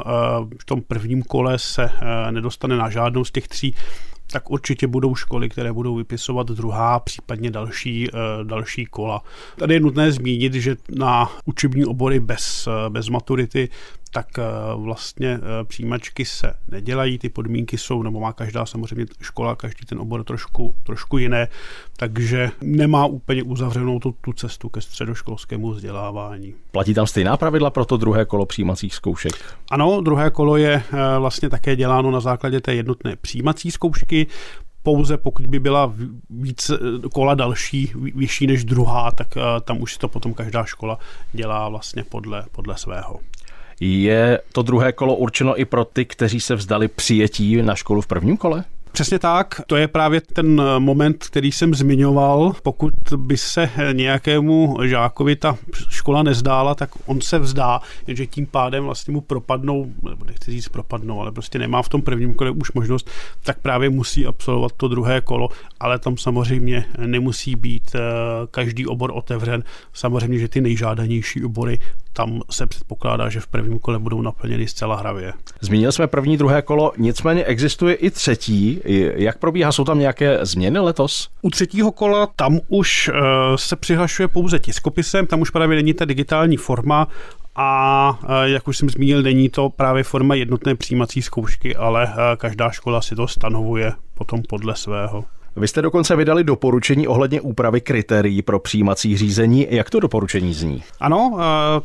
v 0.60 0.64
tom 0.64 0.82
prvním 0.82 1.22
kole 1.22 1.58
se 1.58 1.90
nedostane 2.30 2.76
na 2.76 2.90
žádnou 2.90 3.25
z 3.25 3.30
těch 3.30 3.48
tří 3.48 3.75
tak 4.32 4.50
určitě 4.50 4.87
budou 4.87 5.14
školy, 5.14 5.49
které 5.49 5.73
budou 5.73 5.94
vypisovat 5.94 6.47
druhá, 6.47 7.00
případně 7.00 7.50
další, 7.50 8.08
další 8.42 8.85
kola. 8.85 9.23
Tady 9.56 9.75
je 9.75 9.80
nutné 9.80 10.12
zmínit, 10.12 10.54
že 10.54 10.76
na 10.97 11.30
učební 11.44 11.85
obory 11.85 12.20
bez, 12.20 12.68
bez 12.88 13.08
maturity 13.08 13.68
tak 14.10 14.38
eh, 14.38 14.42
vlastně 14.76 15.28
eh, 15.28 15.64
přijímačky 15.64 16.24
se 16.24 16.54
nedělají, 16.68 17.18
ty 17.18 17.28
podmínky 17.28 17.78
jsou, 17.78 18.02
nebo 18.02 18.20
má 18.20 18.32
každá 18.32 18.66
samozřejmě 18.66 19.06
škola, 19.20 19.56
každý 19.56 19.86
ten 19.86 19.98
obor 19.98 20.24
trošku, 20.24 20.74
trošku 20.82 21.18
jiné, 21.18 21.48
takže 21.96 22.50
nemá 22.62 23.06
úplně 23.06 23.42
uzavřenou 23.42 23.98
tu, 23.98 24.14
tu 24.20 24.32
cestu 24.32 24.68
ke 24.68 24.80
středoškolskému 24.80 25.70
vzdělávání. 25.70 26.54
Platí 26.70 26.94
tam 26.94 27.06
stejná 27.06 27.36
pravidla 27.36 27.70
pro 27.70 27.84
to 27.84 27.96
druhé 27.96 28.24
kolo 28.24 28.46
přijímacích 28.46 28.94
zkoušek? 28.94 29.32
Ano, 29.70 30.00
druhé 30.00 30.30
kolo 30.30 30.56
je 30.56 30.82
eh, 30.92 31.18
vlastně 31.18 31.48
také 31.48 31.76
děláno 31.76 32.10
na 32.10 32.20
základě 32.20 32.60
té 32.60 32.74
jednotné 32.74 33.16
přijímací 33.16 33.70
zkoušky 33.70 34.26
pouze 34.82 35.16
pokud 35.16 35.46
by 35.46 35.58
byla 35.58 35.92
víc 36.30 36.70
kola 37.12 37.34
další, 37.34 37.92
vyšší 38.14 38.46
než 38.46 38.64
druhá, 38.64 39.10
tak 39.10 39.28
tam 39.64 39.82
už 39.82 39.92
si 39.92 39.98
to 39.98 40.08
potom 40.08 40.34
každá 40.34 40.64
škola 40.64 40.98
dělá 41.32 41.68
vlastně 41.68 42.04
podle, 42.04 42.44
podle 42.52 42.78
svého. 42.78 43.20
Je 43.80 44.40
to 44.52 44.62
druhé 44.62 44.92
kolo 44.92 45.16
určeno 45.16 45.61
i 45.61 45.64
pro 45.64 45.85
ty, 45.85 46.04
kteří 46.04 46.40
se 46.40 46.54
vzdali 46.54 46.88
přijetí 46.88 47.62
na 47.62 47.75
školu 47.75 48.00
v 48.00 48.06
prvním 48.06 48.37
kole? 48.37 48.64
Přesně 48.92 49.18
tak, 49.18 49.61
to 49.66 49.76
je 49.76 49.88
právě 49.88 50.20
ten 50.20 50.62
moment, 50.78 51.25
který 51.25 51.52
jsem 51.52 51.75
zmiňoval. 51.75 52.52
Pokud 52.62 52.94
by 53.16 53.37
se 53.37 53.70
nějakému 53.92 54.76
žákovi 54.82 55.37
ta 55.37 55.58
škola 55.88 56.23
nezdála, 56.23 56.75
tak 56.75 56.90
on 57.06 57.20
se 57.20 57.38
vzdá, 57.38 57.80
jenže 58.06 58.26
tím 58.26 58.47
pádem 58.47 58.85
vlastně 58.85 59.12
mu 59.12 59.20
propadnou, 59.20 59.87
nebo 60.11 60.25
nechci 60.25 60.50
říct 60.50 60.68
propadnou, 60.68 61.20
ale 61.20 61.32
prostě 61.32 61.58
nemá 61.58 61.82
v 61.82 61.88
tom 61.88 62.02
prvním 62.02 62.35
kole 62.35 62.50
už 62.50 62.73
možnost, 62.73 63.11
tak 63.42 63.58
právě 63.58 63.90
musí 63.90 64.26
absolvovat 64.26 64.73
to 64.76 64.88
druhé 64.88 65.20
kolo, 65.20 65.49
ale 65.80 65.99
tam 65.99 66.16
samozřejmě 66.16 66.85
nemusí 67.06 67.56
být 67.56 67.90
eh, 67.94 68.00
každý 68.50 68.87
obor 68.87 69.12
otevřen. 69.14 69.62
Samozřejmě, 69.92 70.38
že 70.38 70.49
ty 70.49 70.61
nejžádanější 70.61 71.44
obory 71.44 71.78
tam 72.18 72.40
se 72.50 72.66
předpokládá, 72.66 73.28
že 73.28 73.40
v 73.40 73.46
prvním 73.46 73.78
kole 73.78 73.98
budou 73.98 74.22
naplněny 74.22 74.66
zcela 74.66 74.96
hravě. 74.96 75.32
Zmínil 75.60 75.92
jsme 75.92 76.06
první, 76.06 76.37
druhé 76.37 76.62
kolo, 76.62 76.92
nicméně 76.98 77.44
existuje 77.44 77.94
i 77.94 78.10
třetí. 78.10 78.80
Jak 79.14 79.38
probíhá? 79.38 79.72
Jsou 79.72 79.84
tam 79.84 79.98
nějaké 79.98 80.38
změny 80.42 80.78
letos? 80.78 81.28
U 81.42 81.50
třetího 81.50 81.92
kola 81.92 82.28
tam 82.37 82.60
už 82.68 83.08
uh, 83.08 83.14
se 83.56 83.76
přihlašuje 83.76 84.28
pouze 84.28 84.58
tiskopisem, 84.58 85.26
tam 85.26 85.40
už 85.40 85.50
právě 85.50 85.76
není 85.76 85.94
ta 85.94 86.04
digitální 86.04 86.56
forma 86.56 87.08
a 87.60 88.18
eh, 88.22 88.48
jak 88.48 88.68
už 88.68 88.78
jsem 88.78 88.90
zmínil, 88.90 89.22
není 89.22 89.48
to 89.48 89.70
právě 89.70 90.02
forma 90.02 90.34
jednotné 90.34 90.75
přijímací 90.75 91.22
zkoušky, 91.22 91.76
ale 91.76 92.08
eh, 92.12 92.37
každá 92.37 92.70
škola 92.70 93.02
si 93.02 93.16
to 93.16 93.28
stanovuje 93.28 93.92
potom 94.14 94.42
podle 94.48 94.76
svého. 94.76 95.25
Vy 95.58 95.68
jste 95.68 95.82
dokonce 95.82 96.16
vydali 96.16 96.44
doporučení 96.44 97.08
ohledně 97.08 97.40
úpravy 97.40 97.80
kritérií 97.80 98.42
pro 98.42 98.58
přijímací 98.58 99.16
řízení. 99.16 99.66
Jak 99.70 99.90
to 99.90 100.00
doporučení 100.00 100.54
zní? 100.54 100.82
Ano, 101.00 101.30
uh, 101.32 101.40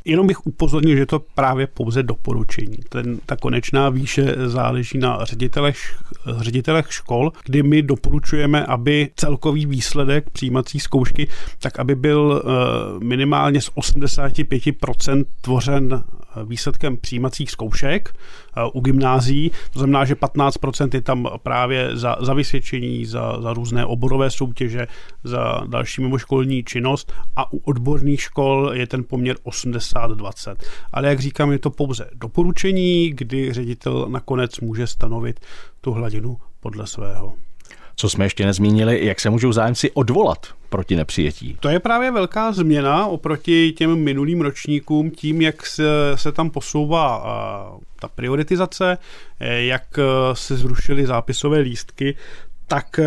jenom 0.05 0.27
bych 0.27 0.47
upozornil, 0.47 0.97
že 0.97 1.05
to 1.05 1.19
právě 1.19 1.67
pouze 1.67 2.03
doporučení. 2.03 2.77
Ten, 2.89 3.19
ta 3.25 3.35
konečná 3.35 3.89
výše 3.89 4.35
záleží 4.45 4.97
na 4.97 5.25
ředitelech, 5.25 5.77
ředitelech 6.37 6.93
škol, 6.93 7.31
kdy 7.45 7.63
my 7.63 7.81
doporučujeme, 7.81 8.65
aby 8.65 9.09
celkový 9.15 9.65
výsledek 9.65 10.29
přijímací 10.29 10.79
zkoušky, 10.79 11.27
tak 11.59 11.79
aby 11.79 11.95
byl 11.95 12.41
uh, 12.45 13.03
minimálně 13.03 13.61
z 13.61 13.71
85% 13.71 15.25
tvořen 15.41 16.03
výsledkem 16.45 16.97
přijímacích 16.97 17.51
zkoušek 17.51 18.15
eh, 18.15 18.61
u 18.73 18.79
gymnází. 18.79 19.51
To 19.73 19.79
znamená, 19.79 20.05
že 20.05 20.15
15% 20.15 20.89
je 20.93 21.01
tam 21.01 21.27
právě 21.43 21.97
za, 21.97 22.15
za 22.21 22.33
vysvědčení, 22.33 23.05
za, 23.05 23.41
za 23.41 23.53
různé 23.53 23.85
oborové 23.85 24.31
soutěže, 24.31 24.87
za 25.23 25.61
další 25.67 26.01
mimoškolní 26.01 26.63
činnost 26.63 27.13
a 27.35 27.53
u 27.53 27.57
odborných 27.57 28.21
škol 28.21 28.71
je 28.73 28.87
ten 28.87 29.03
poměr 29.03 29.35
80-20. 29.45 30.55
Ale 30.91 31.07
jak 31.07 31.19
říkám, 31.19 31.51
je 31.51 31.59
to 31.59 31.69
pouze 31.69 32.09
doporučení, 32.13 33.09
kdy 33.09 33.53
ředitel 33.53 34.07
nakonec 34.09 34.59
může 34.59 34.87
stanovit 34.87 35.39
tu 35.81 35.91
hladinu 35.91 36.37
podle 36.59 36.87
svého. 36.87 37.33
Co 37.95 38.09
jsme 38.09 38.25
ještě 38.25 38.45
nezmínili, 38.45 39.05
jak 39.05 39.19
se 39.19 39.29
můžou 39.29 39.51
zájemci 39.51 39.91
odvolat 39.91 40.47
proti 40.69 40.95
nepřijetí? 40.95 41.57
To 41.59 41.69
je 41.69 41.79
právě 41.79 42.11
velká 42.11 42.51
změna 42.51 43.07
oproti 43.07 43.71
těm 43.71 43.95
minulým 43.95 44.41
ročníkům, 44.41 45.11
tím, 45.11 45.41
jak 45.41 45.65
se, 45.65 45.83
se 46.15 46.31
tam 46.31 46.49
posouvá 46.49 47.17
uh, 47.17 47.79
ta 47.99 48.07
prioritizace, 48.07 48.97
eh, 49.39 49.63
jak 49.63 49.83
uh, 49.97 50.03
se 50.33 50.57
zrušily 50.57 51.05
zápisové 51.05 51.59
lístky, 51.59 52.15
tak 52.67 52.99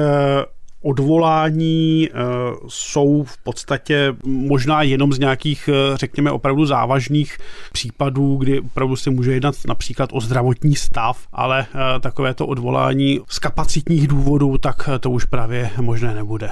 odvolání 0.82 2.08
uh, 2.10 2.68
jsou 2.68 3.24
v 3.24 3.38
podstatě 3.42 4.14
možná 4.24 4.82
jenom 4.82 5.12
z 5.12 5.18
nějakých, 5.18 5.68
uh, 5.68 5.96
řekněme, 5.96 6.30
opravdu 6.30 6.66
závažných 6.66 7.38
případů, 7.72 8.36
kdy 8.36 8.60
opravdu 8.60 8.96
se 8.96 9.10
může 9.10 9.32
jednat 9.32 9.54
například 9.68 10.10
o 10.12 10.20
zdravotní 10.20 10.76
stav, 10.76 11.26
ale 11.32 11.66
uh, 11.74 12.00
takovéto 12.00 12.46
odvolání 12.46 13.20
z 13.28 13.38
kapacitních 13.38 14.08
důvodů, 14.08 14.58
tak 14.58 14.88
to 15.00 15.10
už 15.10 15.24
právě 15.24 15.70
možné 15.80 16.14
nebude. 16.14 16.50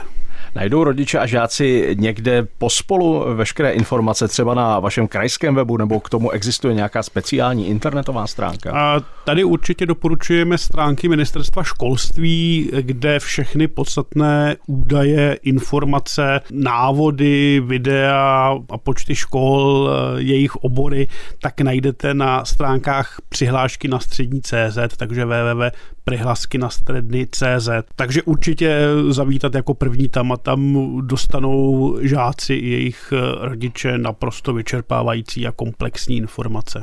Najdou 0.54 0.85
rodiče 0.85 1.19
a 1.19 1.26
žáci 1.26 1.97
někde 1.99 2.47
pospolu 2.59 3.25
veškeré 3.35 3.71
informace 3.71 4.28
třeba 4.28 4.54
na 4.54 4.81
vašem 4.81 5.09
krajském 5.09 5.54
webu 5.54 5.76
nebo 5.76 6.00
k 6.00 6.11
tomu 6.11 6.31
existuje 6.31 6.75
nějaká 6.75 7.02
speciální 7.02 7.69
internetová 7.69 8.26
stránka? 8.26 8.73
A 8.73 9.00
tady 9.25 9.45
určitě 9.45 9.87
doporučujeme 9.87 10.59
stránky 10.59 11.09
ministerstva 11.09 11.62
školství, 11.62 12.71
kde 12.81 13.19
všechny 13.19 13.69
podstatné 13.69 14.24
údaje, 14.66 15.38
informace, 15.43 16.40
návody, 16.50 17.62
videa 17.64 18.59
a 18.71 18.78
počty 18.78 19.14
škol, 19.14 19.90
jejich 20.16 20.57
obory, 20.57 21.09
tak 21.43 21.61
najdete 21.61 22.14
na 22.14 22.45
stránkách 22.45 23.21
přihlášky 23.28 23.88
na 23.88 24.00
střední 24.00 24.40
CZ, 24.43 24.78
takže 24.97 25.25
www.prihlasky 25.25 26.59
na 26.59 26.71
střední 26.71 27.26
CZ. 27.26 27.69
Takže 27.97 28.23
určitě 28.23 28.78
zavítat 29.09 29.54
jako 29.54 29.75
první 29.75 30.09
tam 30.09 30.33
a 30.33 30.37
tam 30.37 30.90
dostanou 31.07 31.97
žáci 32.00 32.54
i 32.54 32.69
jejich 32.69 33.12
eh, 33.12 33.47
rodiče 33.49 33.99
naprosto 33.99 34.52
vyčerpávající 34.52 35.47
a 35.47 35.52
komplexní 35.52 36.16
informace. 36.16 36.83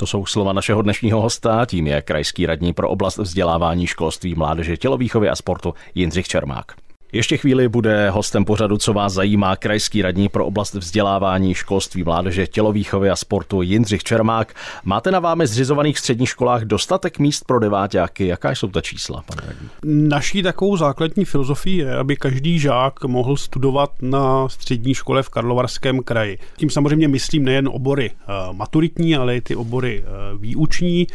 To 0.00 0.06
jsou 0.06 0.26
slova 0.26 0.52
našeho 0.52 0.82
dnešního 0.82 1.20
hosta, 1.20 1.66
tím 1.66 1.86
je 1.86 2.02
krajský 2.02 2.46
radní 2.46 2.72
pro 2.72 2.88
oblast 2.88 3.18
vzdělávání, 3.18 3.86
školství, 3.86 4.34
mládeže, 4.34 4.76
tělovýchovy 4.76 5.28
a 5.28 5.36
sportu 5.36 5.74
Jindřich 5.94 6.28
Čermák. 6.28 6.72
Ještě 7.12 7.36
chvíli 7.36 7.68
bude 7.68 8.10
hostem 8.10 8.44
pořadu, 8.44 8.76
co 8.76 8.92
vás 8.92 9.12
zajímá, 9.12 9.56
krajský 9.56 10.02
radní 10.02 10.28
pro 10.28 10.46
oblast 10.46 10.74
vzdělávání, 10.74 11.54
školství, 11.54 12.04
mládeže, 12.04 12.46
tělovýchovy 12.46 13.10
a 13.10 13.16
sportu 13.16 13.62
Jindřich 13.62 14.04
Čermák. 14.04 14.54
Máte 14.84 15.10
na 15.10 15.18
vámi 15.18 15.46
zřizovaných 15.46 15.98
středních 15.98 16.28
školách 16.28 16.62
dostatek 16.62 17.18
míst 17.18 17.44
pro 17.44 17.58
deváťáky. 17.58 18.26
Jaká 18.26 18.50
jsou 18.50 18.68
ta 18.68 18.80
čísla, 18.80 19.22
pane 19.26 19.42
radní? 19.46 19.68
Naší 20.08 20.42
takovou 20.42 20.76
základní 20.76 21.24
filozofií 21.24 21.76
je, 21.76 21.96
aby 21.96 22.16
každý 22.16 22.58
žák 22.58 23.04
mohl 23.04 23.36
studovat 23.36 23.90
na 24.02 24.48
střední 24.48 24.94
škole 24.94 25.22
v 25.22 25.28
Karlovarském 25.28 26.02
kraji. 26.02 26.38
Tím 26.56 26.70
samozřejmě 26.70 27.08
myslím 27.08 27.44
nejen 27.44 27.68
obory 27.68 28.10
eh, 28.10 28.32
maturitní, 28.52 29.16
ale 29.16 29.36
i 29.36 29.40
ty 29.40 29.56
obory 29.56 30.04
eh, 30.04 30.08
výuční. 30.38 31.06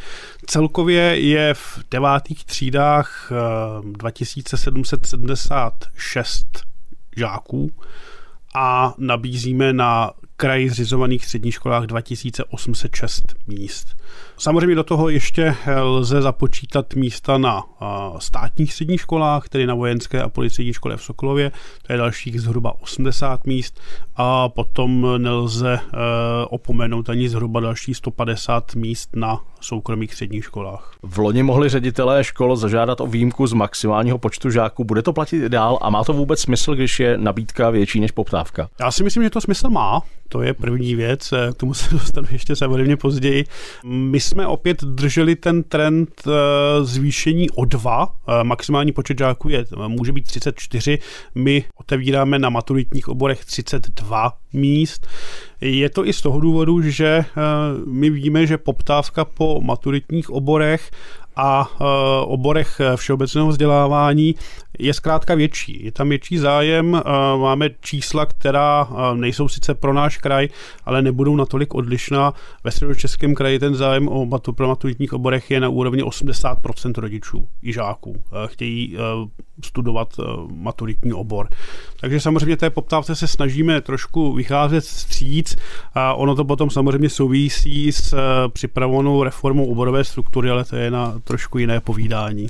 Celkově 0.45 1.01
je 1.19 1.53
v 1.53 1.79
devátých 1.91 2.45
třídách 2.45 3.31
eh, 3.31 3.35
2770 3.97 5.84
šest 5.95 6.65
žáků 7.17 7.71
a 8.55 8.93
nabízíme 8.97 9.73
na 9.73 10.11
kraji 10.37 10.69
zřizovaných 10.69 11.25
středních 11.25 11.53
školách 11.53 11.85
2806 11.85 13.35
míst. 13.47 13.95
Samozřejmě 14.37 14.75
do 14.75 14.83
toho 14.83 15.09
ještě 15.09 15.55
lze 15.81 16.21
započítat 16.21 16.93
místa 16.95 17.37
na 17.37 17.63
státních 18.19 18.73
středních 18.73 19.01
školách, 19.01 19.49
tedy 19.49 19.67
na 19.67 19.75
vojenské 19.75 20.21
a 20.21 20.29
policejní 20.29 20.73
škole 20.73 20.97
v 20.97 21.03
Sokolově, 21.03 21.51
to 21.87 21.93
je 21.93 21.97
dalších 21.97 22.41
zhruba 22.41 22.81
80 22.81 23.47
míst 23.47 23.79
a 24.15 24.49
potom 24.49 25.07
nelze 25.17 25.73
e, 25.73 25.79
opomenout 26.45 27.09
ani 27.09 27.29
zhruba 27.29 27.59
další 27.59 27.93
150 27.93 28.75
míst 28.75 29.09
na 29.15 29.39
soukromých 29.61 30.13
středních 30.13 30.43
školách. 30.43 30.91
V 31.03 31.17
loni 31.17 31.43
mohli 31.43 31.69
ředitelé 31.69 32.23
škol 32.23 32.55
zažádat 32.55 33.01
o 33.01 33.07
výjimku 33.07 33.47
z 33.47 33.53
maximálního 33.53 34.17
počtu 34.17 34.49
žáků. 34.49 34.83
Bude 34.83 35.01
to 35.01 35.13
platit 35.13 35.49
dál 35.49 35.79
a 35.81 35.89
má 35.89 36.03
to 36.03 36.13
vůbec 36.13 36.39
smysl, 36.39 36.75
když 36.75 36.99
je 36.99 37.17
nabídka 37.17 37.69
větší 37.69 37.99
než 37.99 38.11
poptávka? 38.11 38.69
Já 38.79 38.91
si 38.91 39.03
myslím, 39.03 39.23
že 39.23 39.29
to 39.29 39.41
smysl 39.41 39.69
má. 39.69 40.01
To 40.29 40.41
je 40.41 40.53
první 40.53 40.95
věc, 40.95 41.33
k 41.53 41.57
tomu 41.57 41.73
se 41.73 41.91
dostanu 41.91 42.27
ještě 42.31 42.55
samozřejmě 42.55 42.97
později. 42.97 43.45
My 43.85 44.19
jsme 44.19 44.47
opět 44.47 44.83
drželi 44.83 45.35
ten 45.35 45.63
trend 45.63 46.09
eh, 46.27 46.31
zvýšení 46.83 47.49
o 47.49 47.65
dva. 47.65 48.15
Eh, 48.27 48.43
maximální 48.43 48.91
počet 48.91 49.19
žáků 49.19 49.49
je, 49.49 49.65
může 49.87 50.11
být 50.11 50.27
34. 50.27 50.99
My 51.35 51.63
otevíráme 51.75 52.39
na 52.39 52.49
maturitních 52.49 53.07
oborech 53.07 53.45
32 53.45 54.33
míst. 54.53 55.07
Je 55.61 55.89
to 55.89 56.07
i 56.07 56.13
z 56.13 56.21
toho 56.21 56.39
důvodu, 56.39 56.81
že 56.81 57.07
eh, 57.07 57.25
my 57.85 58.09
víme, 58.09 58.47
že 58.47 58.57
poptávka 58.57 59.25
po 59.25 59.61
maturitních 59.61 60.29
oborech 60.29 60.91
a 61.35 61.69
oborech 62.25 62.81
všeobecného 62.95 63.47
vzdělávání 63.47 64.35
je 64.79 64.93
zkrátka 64.93 65.35
větší. 65.35 65.85
Je 65.85 65.91
tam 65.91 66.09
větší 66.09 66.37
zájem, 66.37 67.01
máme 67.37 67.69
čísla, 67.81 68.25
která 68.25 68.87
nejsou 69.13 69.47
sice 69.47 69.73
pro 69.73 69.93
náš 69.93 70.17
kraj, 70.17 70.47
ale 70.85 71.01
nebudou 71.01 71.35
natolik 71.35 71.75
odlišná. 71.75 72.33
Ve 72.63 72.71
středočeském 72.71 73.35
kraji 73.35 73.59
ten 73.59 73.75
zájem 73.75 74.07
o 74.07 74.39
pro 74.55 74.67
maturitních 74.67 75.13
oborech 75.13 75.51
je 75.51 75.59
na 75.59 75.69
úrovni 75.69 76.03
80% 76.03 76.93
rodičů 76.97 77.47
i 77.63 77.73
žáků. 77.73 78.23
Chtějí 78.45 78.97
studovat 79.63 80.07
maturitní 80.53 81.13
obor. 81.13 81.49
Takže 81.99 82.19
samozřejmě 82.19 82.57
té 82.57 82.69
poptávce 82.69 83.15
se 83.15 83.27
snažíme 83.27 83.81
trošku 83.81 84.33
vycházet 84.33 84.85
stříc 84.85 85.55
a 85.93 86.13
ono 86.13 86.35
to 86.35 86.45
potom 86.45 86.69
samozřejmě 86.69 87.09
souvisí 87.09 87.91
s 87.91 88.15
připravovanou 88.47 89.23
reformou 89.23 89.65
oborové 89.65 90.03
struktury, 90.03 90.49
ale 90.49 90.65
to 90.65 90.75
je 90.75 90.91
na 90.91 91.19
trošku 91.23 91.57
jiné 91.57 91.79
povídání. 91.79 92.47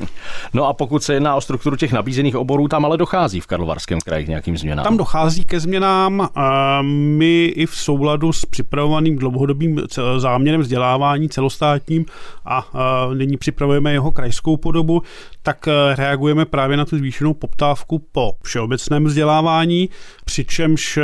No 0.53 0.65
a 0.65 0.73
pokud 0.73 1.03
se 1.03 1.13
jedná 1.13 1.35
o 1.35 1.41
strukturu 1.41 1.75
těch 1.75 1.93
nabízených 1.93 2.35
oborů, 2.35 2.67
tam 2.67 2.85
ale 2.85 2.97
dochází 2.97 3.39
v 3.39 3.47
Karlovarském 3.47 3.99
kraji 3.99 4.25
k 4.25 4.27
nějakým 4.27 4.57
změnám. 4.57 4.83
Tam 4.83 4.97
dochází 4.97 5.45
ke 5.45 5.59
změnám. 5.59 6.29
A 6.35 6.81
my 6.81 7.45
i 7.45 7.65
v 7.65 7.75
souladu 7.75 8.33
s 8.33 8.45
připravovaným 8.45 9.17
dlouhodobým 9.17 9.81
záměrem 10.17 10.61
vzdělávání 10.61 11.29
celostátním 11.29 12.05
a 12.45 12.67
nyní 13.13 13.37
připravujeme 13.37 13.91
jeho 13.91 14.11
krajskou 14.11 14.57
podobu, 14.57 15.01
tak 15.45 15.67
e, 15.67 15.95
reagujeme 15.95 16.45
právě 16.45 16.77
na 16.77 16.85
tu 16.85 16.97
zvýšenou 16.97 17.33
poptávku 17.33 17.99
po 18.11 18.33
všeobecném 18.43 19.05
vzdělávání, 19.05 19.89
přičemž 20.25 20.97
e, 20.97 21.01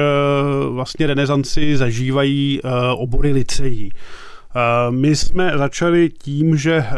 vlastně 0.69 1.07
renesanci 1.07 1.77
zažívají 1.77 2.59
e, 2.63 2.69
obory 2.93 3.31
liceí. 3.31 3.91
Eh, 4.55 4.91
my 4.91 5.15
jsme 5.15 5.51
začali 5.57 6.09
tím, 6.09 6.57
že 6.57 6.75
eh, 6.75 6.93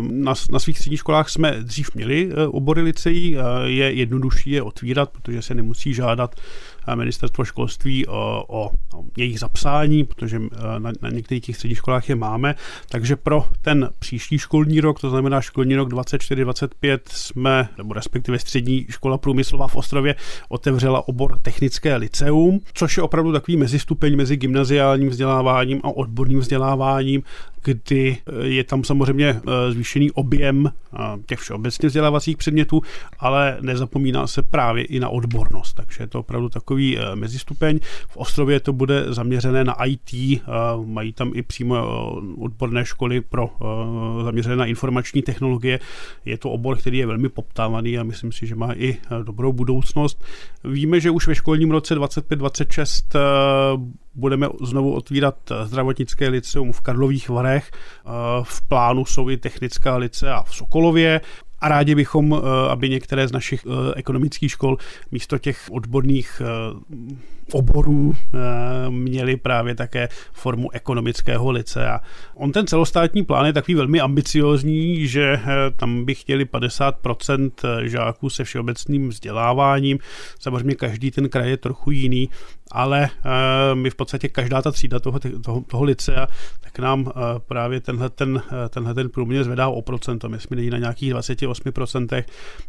na, 0.00 0.34
na 0.50 0.58
svých 0.58 0.78
středních 0.78 1.00
školách 1.00 1.28
jsme 1.28 1.56
dřív 1.62 1.94
měli 1.94 2.30
eh, 2.32 2.46
obory 2.46 2.82
liceí, 2.82 3.36
je 3.64 3.92
jednodušší 3.92 4.50
je 4.50 4.62
otvírat, 4.62 5.10
protože 5.10 5.42
se 5.42 5.54
nemusí 5.54 5.94
žádat 5.94 6.34
ministerstvo 6.94 7.44
školství 7.44 8.06
o, 8.06 8.44
o, 8.48 8.70
o 8.94 9.04
jejich 9.16 9.38
zapsání, 9.40 10.04
protože 10.04 10.38
na, 10.78 10.92
na 11.02 11.10
některých 11.10 11.44
těch 11.44 11.56
středních 11.56 11.78
školách 11.78 12.08
je 12.08 12.14
máme. 12.14 12.54
Takže 12.88 13.16
pro 13.16 13.44
ten 13.62 13.90
příští 13.98 14.38
školní 14.38 14.80
rok, 14.80 15.00
to 15.00 15.10
znamená 15.10 15.40
školní 15.40 15.76
rok 15.76 15.88
24-25, 15.88 16.98
jsme, 17.10 17.68
nebo 17.78 17.94
respektive 17.94 18.38
střední 18.38 18.86
škola 18.90 19.18
průmyslová 19.18 19.68
v 19.68 19.76
Ostrově, 19.76 20.14
otevřela 20.48 21.08
obor 21.08 21.38
technické 21.42 21.96
liceum, 21.96 22.60
což 22.74 22.96
je 22.96 23.02
opravdu 23.02 23.32
takový 23.32 23.56
mezistupeň 23.56 24.16
mezi 24.16 24.36
gymnaziálním 24.36 25.08
vzděláváním 25.08 25.80
a 25.84 25.88
odborným 25.88 26.38
vzděláváním, 26.38 27.22
kdy 27.66 28.16
eh, 28.16 28.46
je 28.46 28.64
tam 28.64 28.84
samozřejmě 28.84 29.28
eh, 29.28 29.72
zvýšený 29.72 30.10
objem 30.10 30.66
eh, 30.66 30.98
těch 31.26 31.38
všeobecně 31.38 31.86
vzdělávacích 31.86 32.36
předmětů, 32.36 32.82
ale 33.18 33.58
nezapomíná 33.60 34.26
se 34.26 34.42
právě 34.42 34.84
i 34.84 35.00
na 35.00 35.08
odbornost, 35.08 35.72
takže 35.72 36.02
je 36.02 36.06
to 36.06 36.20
opravdu 36.20 36.48
takový 36.48 36.98
mezistupeň. 37.14 37.78
V 38.08 38.16
Ostrově 38.16 38.60
to 38.60 38.72
bude 38.72 39.04
zaměřené 39.08 39.64
na 39.64 39.84
IT, 39.84 40.42
mají 40.84 41.12
tam 41.12 41.30
i 41.34 41.42
přímo 41.42 41.76
odborné 42.38 42.84
školy 42.84 43.20
pro 43.20 43.50
zaměřené 44.24 44.56
na 44.56 44.66
informační 44.66 45.22
technologie. 45.22 45.80
Je 46.24 46.38
to 46.38 46.50
obor, 46.50 46.78
který 46.78 46.98
je 46.98 47.06
velmi 47.06 47.28
poptávaný 47.28 47.98
a 47.98 48.02
myslím 48.02 48.32
si, 48.32 48.46
že 48.46 48.54
má 48.54 48.72
i 48.72 48.96
dobrou 49.22 49.52
budoucnost. 49.52 50.24
Víme, 50.64 51.00
že 51.00 51.10
už 51.10 51.26
ve 51.26 51.34
školním 51.34 51.70
roce 51.70 51.96
25-26 51.98 53.02
budeme 54.16 54.48
znovu 54.62 54.94
otvírat 54.94 55.36
zdravotnické 55.64 56.28
liceum 56.28 56.72
v 56.72 56.80
Karlových 56.80 57.28
Varech. 57.28 57.70
V 58.42 58.62
plánu 58.68 59.04
jsou 59.04 59.30
i 59.30 59.36
technická 59.36 59.96
licea 59.96 60.42
v 60.42 60.56
Sokolově 60.56 61.20
a 61.60 61.68
rádi 61.68 61.94
bychom, 61.94 62.34
eh, 62.34 62.70
aby 62.70 62.88
některé 62.88 63.28
z 63.28 63.32
našich 63.32 63.66
eh, 63.66 63.94
ekonomických 63.94 64.50
škol 64.50 64.78
místo 65.10 65.38
těch 65.38 65.68
odborných 65.70 66.42
eh, 66.44 66.76
oborů 67.52 68.14
měli 68.88 69.36
právě 69.36 69.74
také 69.74 70.08
formu 70.32 70.70
ekonomického 70.72 71.50
licea. 71.50 72.00
On 72.34 72.52
ten 72.52 72.66
celostátní 72.66 73.24
plán 73.24 73.46
je 73.46 73.52
takový 73.52 73.74
velmi 73.74 74.00
ambiciozní, 74.00 75.06
že 75.06 75.40
tam 75.76 76.04
by 76.04 76.14
chtěli 76.14 76.44
50% 76.44 77.50
žáků 77.82 78.30
se 78.30 78.44
všeobecným 78.44 79.08
vzděláváním. 79.08 79.98
Samozřejmě 80.38 80.74
každý 80.74 81.10
ten 81.10 81.28
kraj 81.28 81.50
je 81.50 81.56
trochu 81.56 81.90
jiný, 81.90 82.28
ale 82.72 83.10
my 83.74 83.90
v 83.90 83.94
podstatě 83.94 84.28
každá 84.28 84.62
ta 84.62 84.70
třída 84.70 85.00
toho, 85.00 85.20
toho, 85.44 85.60
toho 85.60 85.84
licea, 85.84 86.26
tak 86.60 86.78
nám 86.78 87.12
právě 87.48 87.80
tenhle 87.80 88.10
ten, 88.10 88.42
tenhle 88.70 88.94
ten 88.94 89.08
průměr 89.10 89.44
zvedá 89.44 89.68
o 89.68 89.82
procento. 89.82 90.28
My 90.28 90.40
jsme 90.40 90.56
na 90.56 90.78
nějakých 90.78 91.14
28%, 91.14 92.24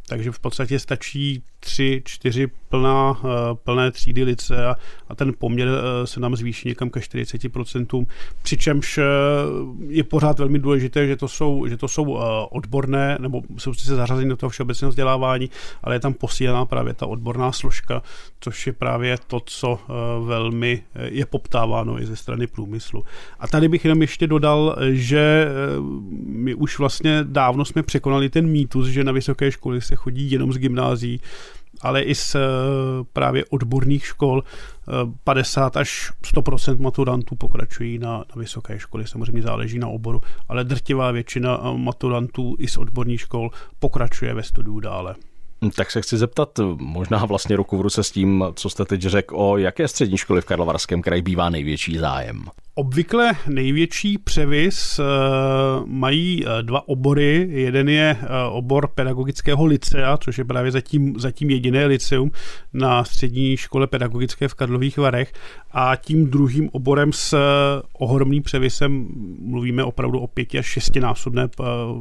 takže 0.08 0.32
v 0.32 0.40
podstatě 0.40 0.80
stačí 0.80 1.44
3, 1.60 2.02
4 2.06 2.48
plná, 2.70 3.22
plné 3.64 3.92
třídy 3.92 4.24
lice 4.24 4.66
a, 4.66 4.76
a 5.10 5.16
ten 5.16 5.34
poměr 5.40 5.70
se 6.06 6.20
nám 6.20 6.36
zvýší 6.36 6.68
někam 6.68 6.90
ke 6.90 7.00
40%, 7.00 8.08
přičemž 8.42 9.00
je 9.88 10.04
pořád 10.04 10.40
velmi 10.40 10.60
důležité, 10.60 11.08
že 11.08 11.16
to 11.16 11.28
jsou, 11.28 11.68
že 11.68 11.78
to 11.78 11.88
jsou 11.88 12.14
odborné, 12.52 13.18
nebo 13.20 13.42
jsou 13.58 13.74
se 13.74 13.96
zařazení 13.96 14.30
do 14.30 14.38
toho 14.38 14.50
všeobecného 14.50 14.90
vzdělávání, 14.90 15.50
ale 15.84 15.96
je 15.96 16.00
tam 16.00 16.14
posílená 16.14 16.66
právě 16.66 16.94
ta 16.94 17.06
odborná 17.06 17.52
složka, 17.52 18.02
což 18.40 18.68
je 18.68 18.74
právě 18.74 19.18
to, 19.28 19.40
co 19.46 19.80
velmi 20.26 20.84
je 21.06 21.26
poptáváno 21.26 22.02
i 22.02 22.06
ze 22.06 22.16
strany 22.16 22.48
průmyslu. 22.48 23.04
A 23.40 23.48
tady 23.48 23.68
bych 23.68 23.86
jenom 23.86 24.02
ještě 24.02 24.28
dodal, 24.28 24.76
že 24.92 25.48
my 26.26 26.54
už 26.54 26.80
vlastně 26.80 27.20
dávno 27.24 27.66
jsme 27.66 27.84
překonali 27.84 28.30
ten 28.30 28.48
mýtus, 28.48 28.88
že 28.88 29.04
na 29.04 29.12
vysoké 29.12 29.52
školy 29.52 29.82
se 29.82 29.96
chodí 29.96 30.32
jenom 30.32 30.54
z 30.54 30.58
gymnází, 30.58 31.22
ale 31.82 32.02
i 32.02 32.16
z 32.16 32.36
právě 33.14 33.46
odborných 33.50 34.06
škol 34.06 34.44
50 35.24 35.78
až 35.78 36.12
100 36.26 36.44
maturantů 36.78 37.36
pokračují 37.36 38.00
na, 38.00 38.18
na 38.18 38.36
vysoké 38.36 38.80
školy. 38.80 39.08
Samozřejmě 39.08 39.42
záleží 39.42 39.80
na 39.80 39.88
oboru, 39.88 40.22
ale 40.48 40.64
drtivá 40.64 41.12
většina 41.12 41.62
maturantů 41.78 42.56
i 42.60 42.68
z 42.68 42.78
odborných 42.78 43.22
škol 43.22 43.50
pokračuje 43.80 44.34
ve 44.34 44.44
studiu 44.44 44.80
dále. 44.80 45.16
Tak 45.76 45.92
se 45.92 46.02
chci 46.02 46.18
zeptat, 46.18 46.60
možná 46.76 47.26
vlastně 47.26 47.56
ruku 47.56 47.78
v 47.78 47.82
ruce 47.82 48.04
s 48.04 48.12
tím, 48.12 48.46
co 48.56 48.70
jste 48.70 48.86
teď 48.86 49.02
řekl, 49.02 49.36
o 49.38 49.58
jaké 49.58 49.88
střední 49.88 50.18
školy 50.18 50.42
v 50.42 50.46
Karlovarském 50.46 51.02
kraji 51.02 51.22
bývá 51.22 51.50
největší 51.50 51.98
zájem? 51.98 52.46
Obvykle 52.80 53.32
největší 53.48 54.18
převis 54.18 55.00
eh, 55.00 55.04
mají 55.86 56.46
eh, 56.46 56.64
dva 56.64 56.88
obory. 56.88 57.48
Jeden 57.52 57.90
je 57.90 58.18
eh, 58.22 58.28
obor 58.50 58.88
pedagogického 58.88 59.66
licea, 59.66 60.18
což 60.18 60.38
je 60.38 60.46
právě 60.46 60.72
zatím, 60.72 61.20
zatím 61.20 61.50
jediné 61.50 61.86
liceum 61.86 62.32
na 62.74 63.04
střední 63.04 63.58
škole 63.58 63.88
pedagogické 63.88 64.48
v 64.48 64.54
Karlových 64.54 64.98
Varech. 64.98 65.34
A 65.72 65.96
tím 65.96 66.30
druhým 66.30 66.70
oborem 66.72 67.14
s 67.14 67.38
ohromným 67.94 68.44
převisem, 68.44 69.08
mluvíme 69.40 69.84
opravdu 69.84 70.20
o 70.20 70.28
pěti 70.28 70.60
až 70.60 70.66
šestinásobné, 70.66 71.48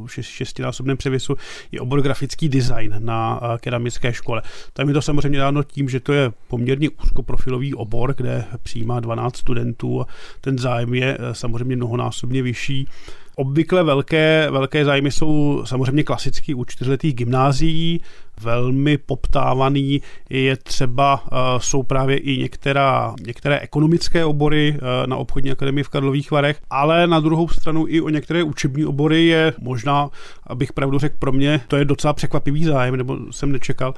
šestinásobném 0.07 0.97
převisu, 0.97 1.35
je 1.71 1.81
obor 1.81 2.01
grafický 2.01 2.49
design 2.49 2.95
na 2.99 3.39
keramické 3.57 4.13
škole. 4.13 4.41
Tam 4.73 4.87
je 4.87 4.93
to 4.93 5.01
samozřejmě 5.01 5.39
dáno 5.39 5.63
tím, 5.63 5.89
že 5.89 5.99
to 5.99 6.13
je 6.13 6.31
poměrně 6.47 6.89
úzkoprofilový 6.89 7.73
obor, 7.73 8.13
kde 8.17 8.45
přijímá 8.63 8.99
12 8.99 9.37
studentů 9.37 10.01
a 10.01 10.05
ten 10.41 10.57
zájem 10.57 10.93
je 10.93 11.17
eh, 11.19 11.35
samozřejmě 11.35 11.75
mnohonásobně 11.75 12.41
vyšší. 12.41 12.87
Obvykle 13.35 13.83
velké, 13.83 14.47
velké 14.51 14.85
zájmy 14.85 15.11
jsou 15.11 15.63
samozřejmě 15.65 16.03
klasický 16.03 16.53
u 16.53 16.65
čtyřletých 16.65 17.13
gymnázií, 17.13 18.01
velmi 18.41 18.97
poptávaný. 18.97 20.01
Je 20.29 20.57
třeba, 20.57 21.23
eh, 21.25 21.35
jsou 21.57 21.83
právě 21.83 22.17
i 22.17 22.37
některá, 22.37 23.15
některé 23.25 23.59
ekonomické 23.59 24.25
obory 24.25 24.77
eh, 24.77 25.07
na 25.07 25.17
obchodní 25.17 25.51
akademii 25.51 25.83
v 25.83 25.89
Karlových 25.89 26.31
Varech, 26.31 26.61
ale 26.69 27.07
na 27.07 27.19
druhou 27.19 27.47
stranu 27.47 27.85
i 27.87 28.01
o 28.01 28.09
některé 28.09 28.43
učební 28.43 28.85
obory 28.85 29.25
je 29.25 29.53
možná, 29.59 30.09
abych 30.47 30.73
pravdu 30.73 30.99
řekl 30.99 31.15
pro 31.19 31.31
mě, 31.31 31.61
to 31.67 31.77
je 31.77 31.85
docela 31.85 32.13
překvapivý 32.13 32.63
zájem, 32.63 32.95
nebo 32.95 33.17
jsem 33.31 33.51
nečekal, 33.51 33.93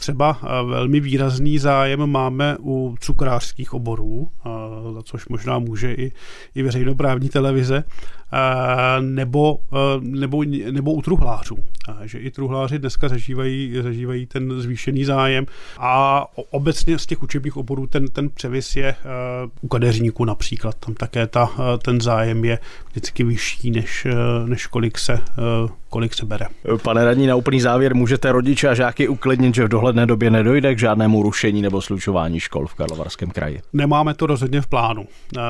Třeba 0.00 0.38
eh, 0.42 0.46
velmi 0.64 1.00
výrazný 1.00 1.58
zájem 1.58 2.06
máme 2.06 2.56
u 2.60 2.96
cukrářských 3.00 3.74
oborů, 3.74 4.28
eh, 4.46 4.50
za 4.94 5.02
což 5.02 5.28
možná 5.28 5.58
může 5.58 5.92
i, 5.92 6.12
i 6.54 6.62
veřejnoprávní 6.62 7.28
televize, 7.28 7.84
eh, 8.32 9.00
nebo, 9.00 9.58
nebo, 10.00 10.44
nebo 10.70 10.92
u 10.92 11.02
truhlářů. 11.02 11.56
Že 12.04 12.18
i 12.18 12.30
truhláři 12.30 12.78
dneska 12.78 13.08
zažívají, 13.08 13.74
zažívají 13.82 14.26
ten 14.26 14.60
zvýšený 14.60 15.04
zájem 15.04 15.46
a 15.78 16.24
obecně 16.50 16.98
z 16.98 17.06
těch 17.06 17.22
učebních 17.22 17.56
oborů 17.56 17.86
ten, 17.86 18.08
ten 18.08 18.30
převis 18.30 18.76
je 18.76 18.94
u 19.60 19.68
kadeřníků 19.68 20.24
například. 20.24 20.76
Tam 20.78 20.94
také 20.94 21.26
ta, 21.26 21.50
ten 21.84 22.00
zájem 22.00 22.44
je 22.44 22.58
vždycky 22.88 23.24
vyšší, 23.24 23.70
než, 23.70 24.06
než 24.46 24.66
kolik 24.66 24.98
se 24.98 25.20
kolik 25.90 26.14
se 26.14 26.26
bere. 26.26 26.46
Pane 26.82 27.04
radní, 27.04 27.26
na 27.26 27.36
úplný 27.36 27.60
závěr 27.60 27.94
můžete 27.94 28.32
rodiče 28.32 28.68
a 28.68 28.74
žáky 28.74 29.08
uklidnit, 29.08 29.54
že 29.54 29.64
v 29.64 29.68
dohledné 29.68 30.06
době 30.06 30.30
nedojde 30.30 30.74
k 30.74 30.78
žádnému 30.78 31.22
rušení 31.22 31.62
nebo 31.62 31.80
slučování 31.80 32.40
škol 32.40 32.66
v 32.66 32.74
Karlovarském 32.74 33.30
kraji? 33.30 33.60
Nemáme 33.72 34.14
to 34.14 34.26
rozhodně 34.26 34.60
v 34.60 34.66
plánu. 34.66 35.02
Uh, 35.02 35.42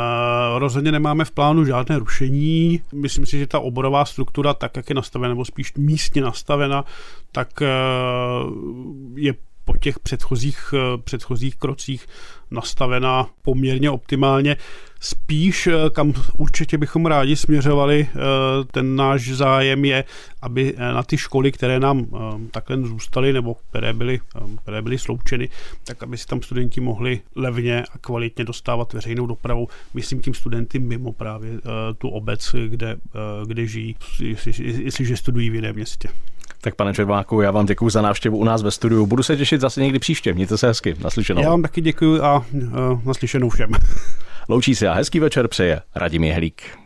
rozhodně 0.58 0.92
nemáme 0.92 1.24
v 1.24 1.30
plánu 1.30 1.64
žádné 1.64 1.98
rušení. 1.98 2.80
Myslím 2.94 3.26
si, 3.26 3.38
že 3.38 3.46
ta 3.46 3.60
oborová 3.60 4.04
struktura, 4.04 4.54
tak 4.54 4.76
jak 4.76 4.88
je 4.88 4.94
nastavena, 4.94 5.28
nebo 5.28 5.44
spíš 5.44 5.74
místně 5.74 6.22
nastavena, 6.22 6.84
tak 7.32 7.48
je 9.14 9.34
po 9.70 9.76
těch 9.76 9.98
předchozích, 9.98 10.74
předchozích 11.04 11.56
krocích 11.56 12.06
nastavená 12.50 13.26
poměrně 13.42 13.90
optimálně. 13.90 14.56
Spíš, 15.00 15.66
eh, 15.66 15.90
kam 15.90 16.12
určitě 16.38 16.78
bychom 16.78 17.06
rádi 17.06 17.36
směřovali, 17.36 18.08
eh, 18.10 18.18
ten 18.70 18.96
náš 18.96 19.28
zájem 19.28 19.84
je, 19.84 20.04
aby 20.42 20.74
eh, 20.76 20.92
na 20.92 21.02
ty 21.02 21.18
školy, 21.18 21.52
které 21.52 21.80
nám 21.80 22.06
takhle 22.50 22.76
zůstaly, 22.76 23.32
nebo 23.32 23.54
které 23.54 23.92
byly, 23.92 24.20
které 24.62 24.82
byly 24.82 24.98
sloučeny, 24.98 25.48
tak 25.84 26.02
aby 26.02 26.18
si 26.18 26.26
tam 26.26 26.42
studenti 26.42 26.80
mohli 26.80 27.20
levně 27.36 27.84
a 27.94 27.98
kvalitně 27.98 28.44
dostávat 28.44 28.92
veřejnou 28.92 29.26
dopravu. 29.26 29.68
Myslím 29.94 30.20
tím 30.20 30.34
studenty 30.34 30.78
mimo 30.78 31.12
právě 31.12 31.52
tu 31.98 32.08
obec, 32.08 32.54
kde, 32.66 32.96
kde 33.46 33.66
žijí, 33.66 33.96
jestliže 34.58 35.16
studují 35.16 35.50
v 35.50 35.54
jiném 35.54 35.74
městě. 35.74 36.08
Tak 36.60 36.74
pane 36.74 36.94
Červáku, 36.94 37.40
já 37.40 37.50
vám 37.50 37.66
děkuji 37.66 37.90
za 37.90 38.02
návštěvu 38.02 38.36
u 38.36 38.44
nás 38.44 38.62
ve 38.62 38.70
studiu. 38.70 39.06
Budu 39.06 39.22
se 39.22 39.36
těšit 39.36 39.60
zase 39.60 39.80
někdy 39.80 39.98
příště. 39.98 40.32
Mějte 40.32 40.58
se 40.58 40.66
hezky. 40.66 40.96
Naslyšenou. 41.04 41.42
Já 41.42 41.50
vám 41.50 41.62
taky 41.62 41.80
děkuji 41.80 42.20
a 42.20 42.44
uh, 42.52 43.04
naslyšenou 43.04 43.48
všem. 43.48 43.70
Loučí 44.48 44.74
se 44.74 44.88
a 44.88 44.94
hezký 44.94 45.20
večer 45.20 45.48
přeje 45.48 45.82
Radim 45.94 46.24
Jehlík. 46.24 46.80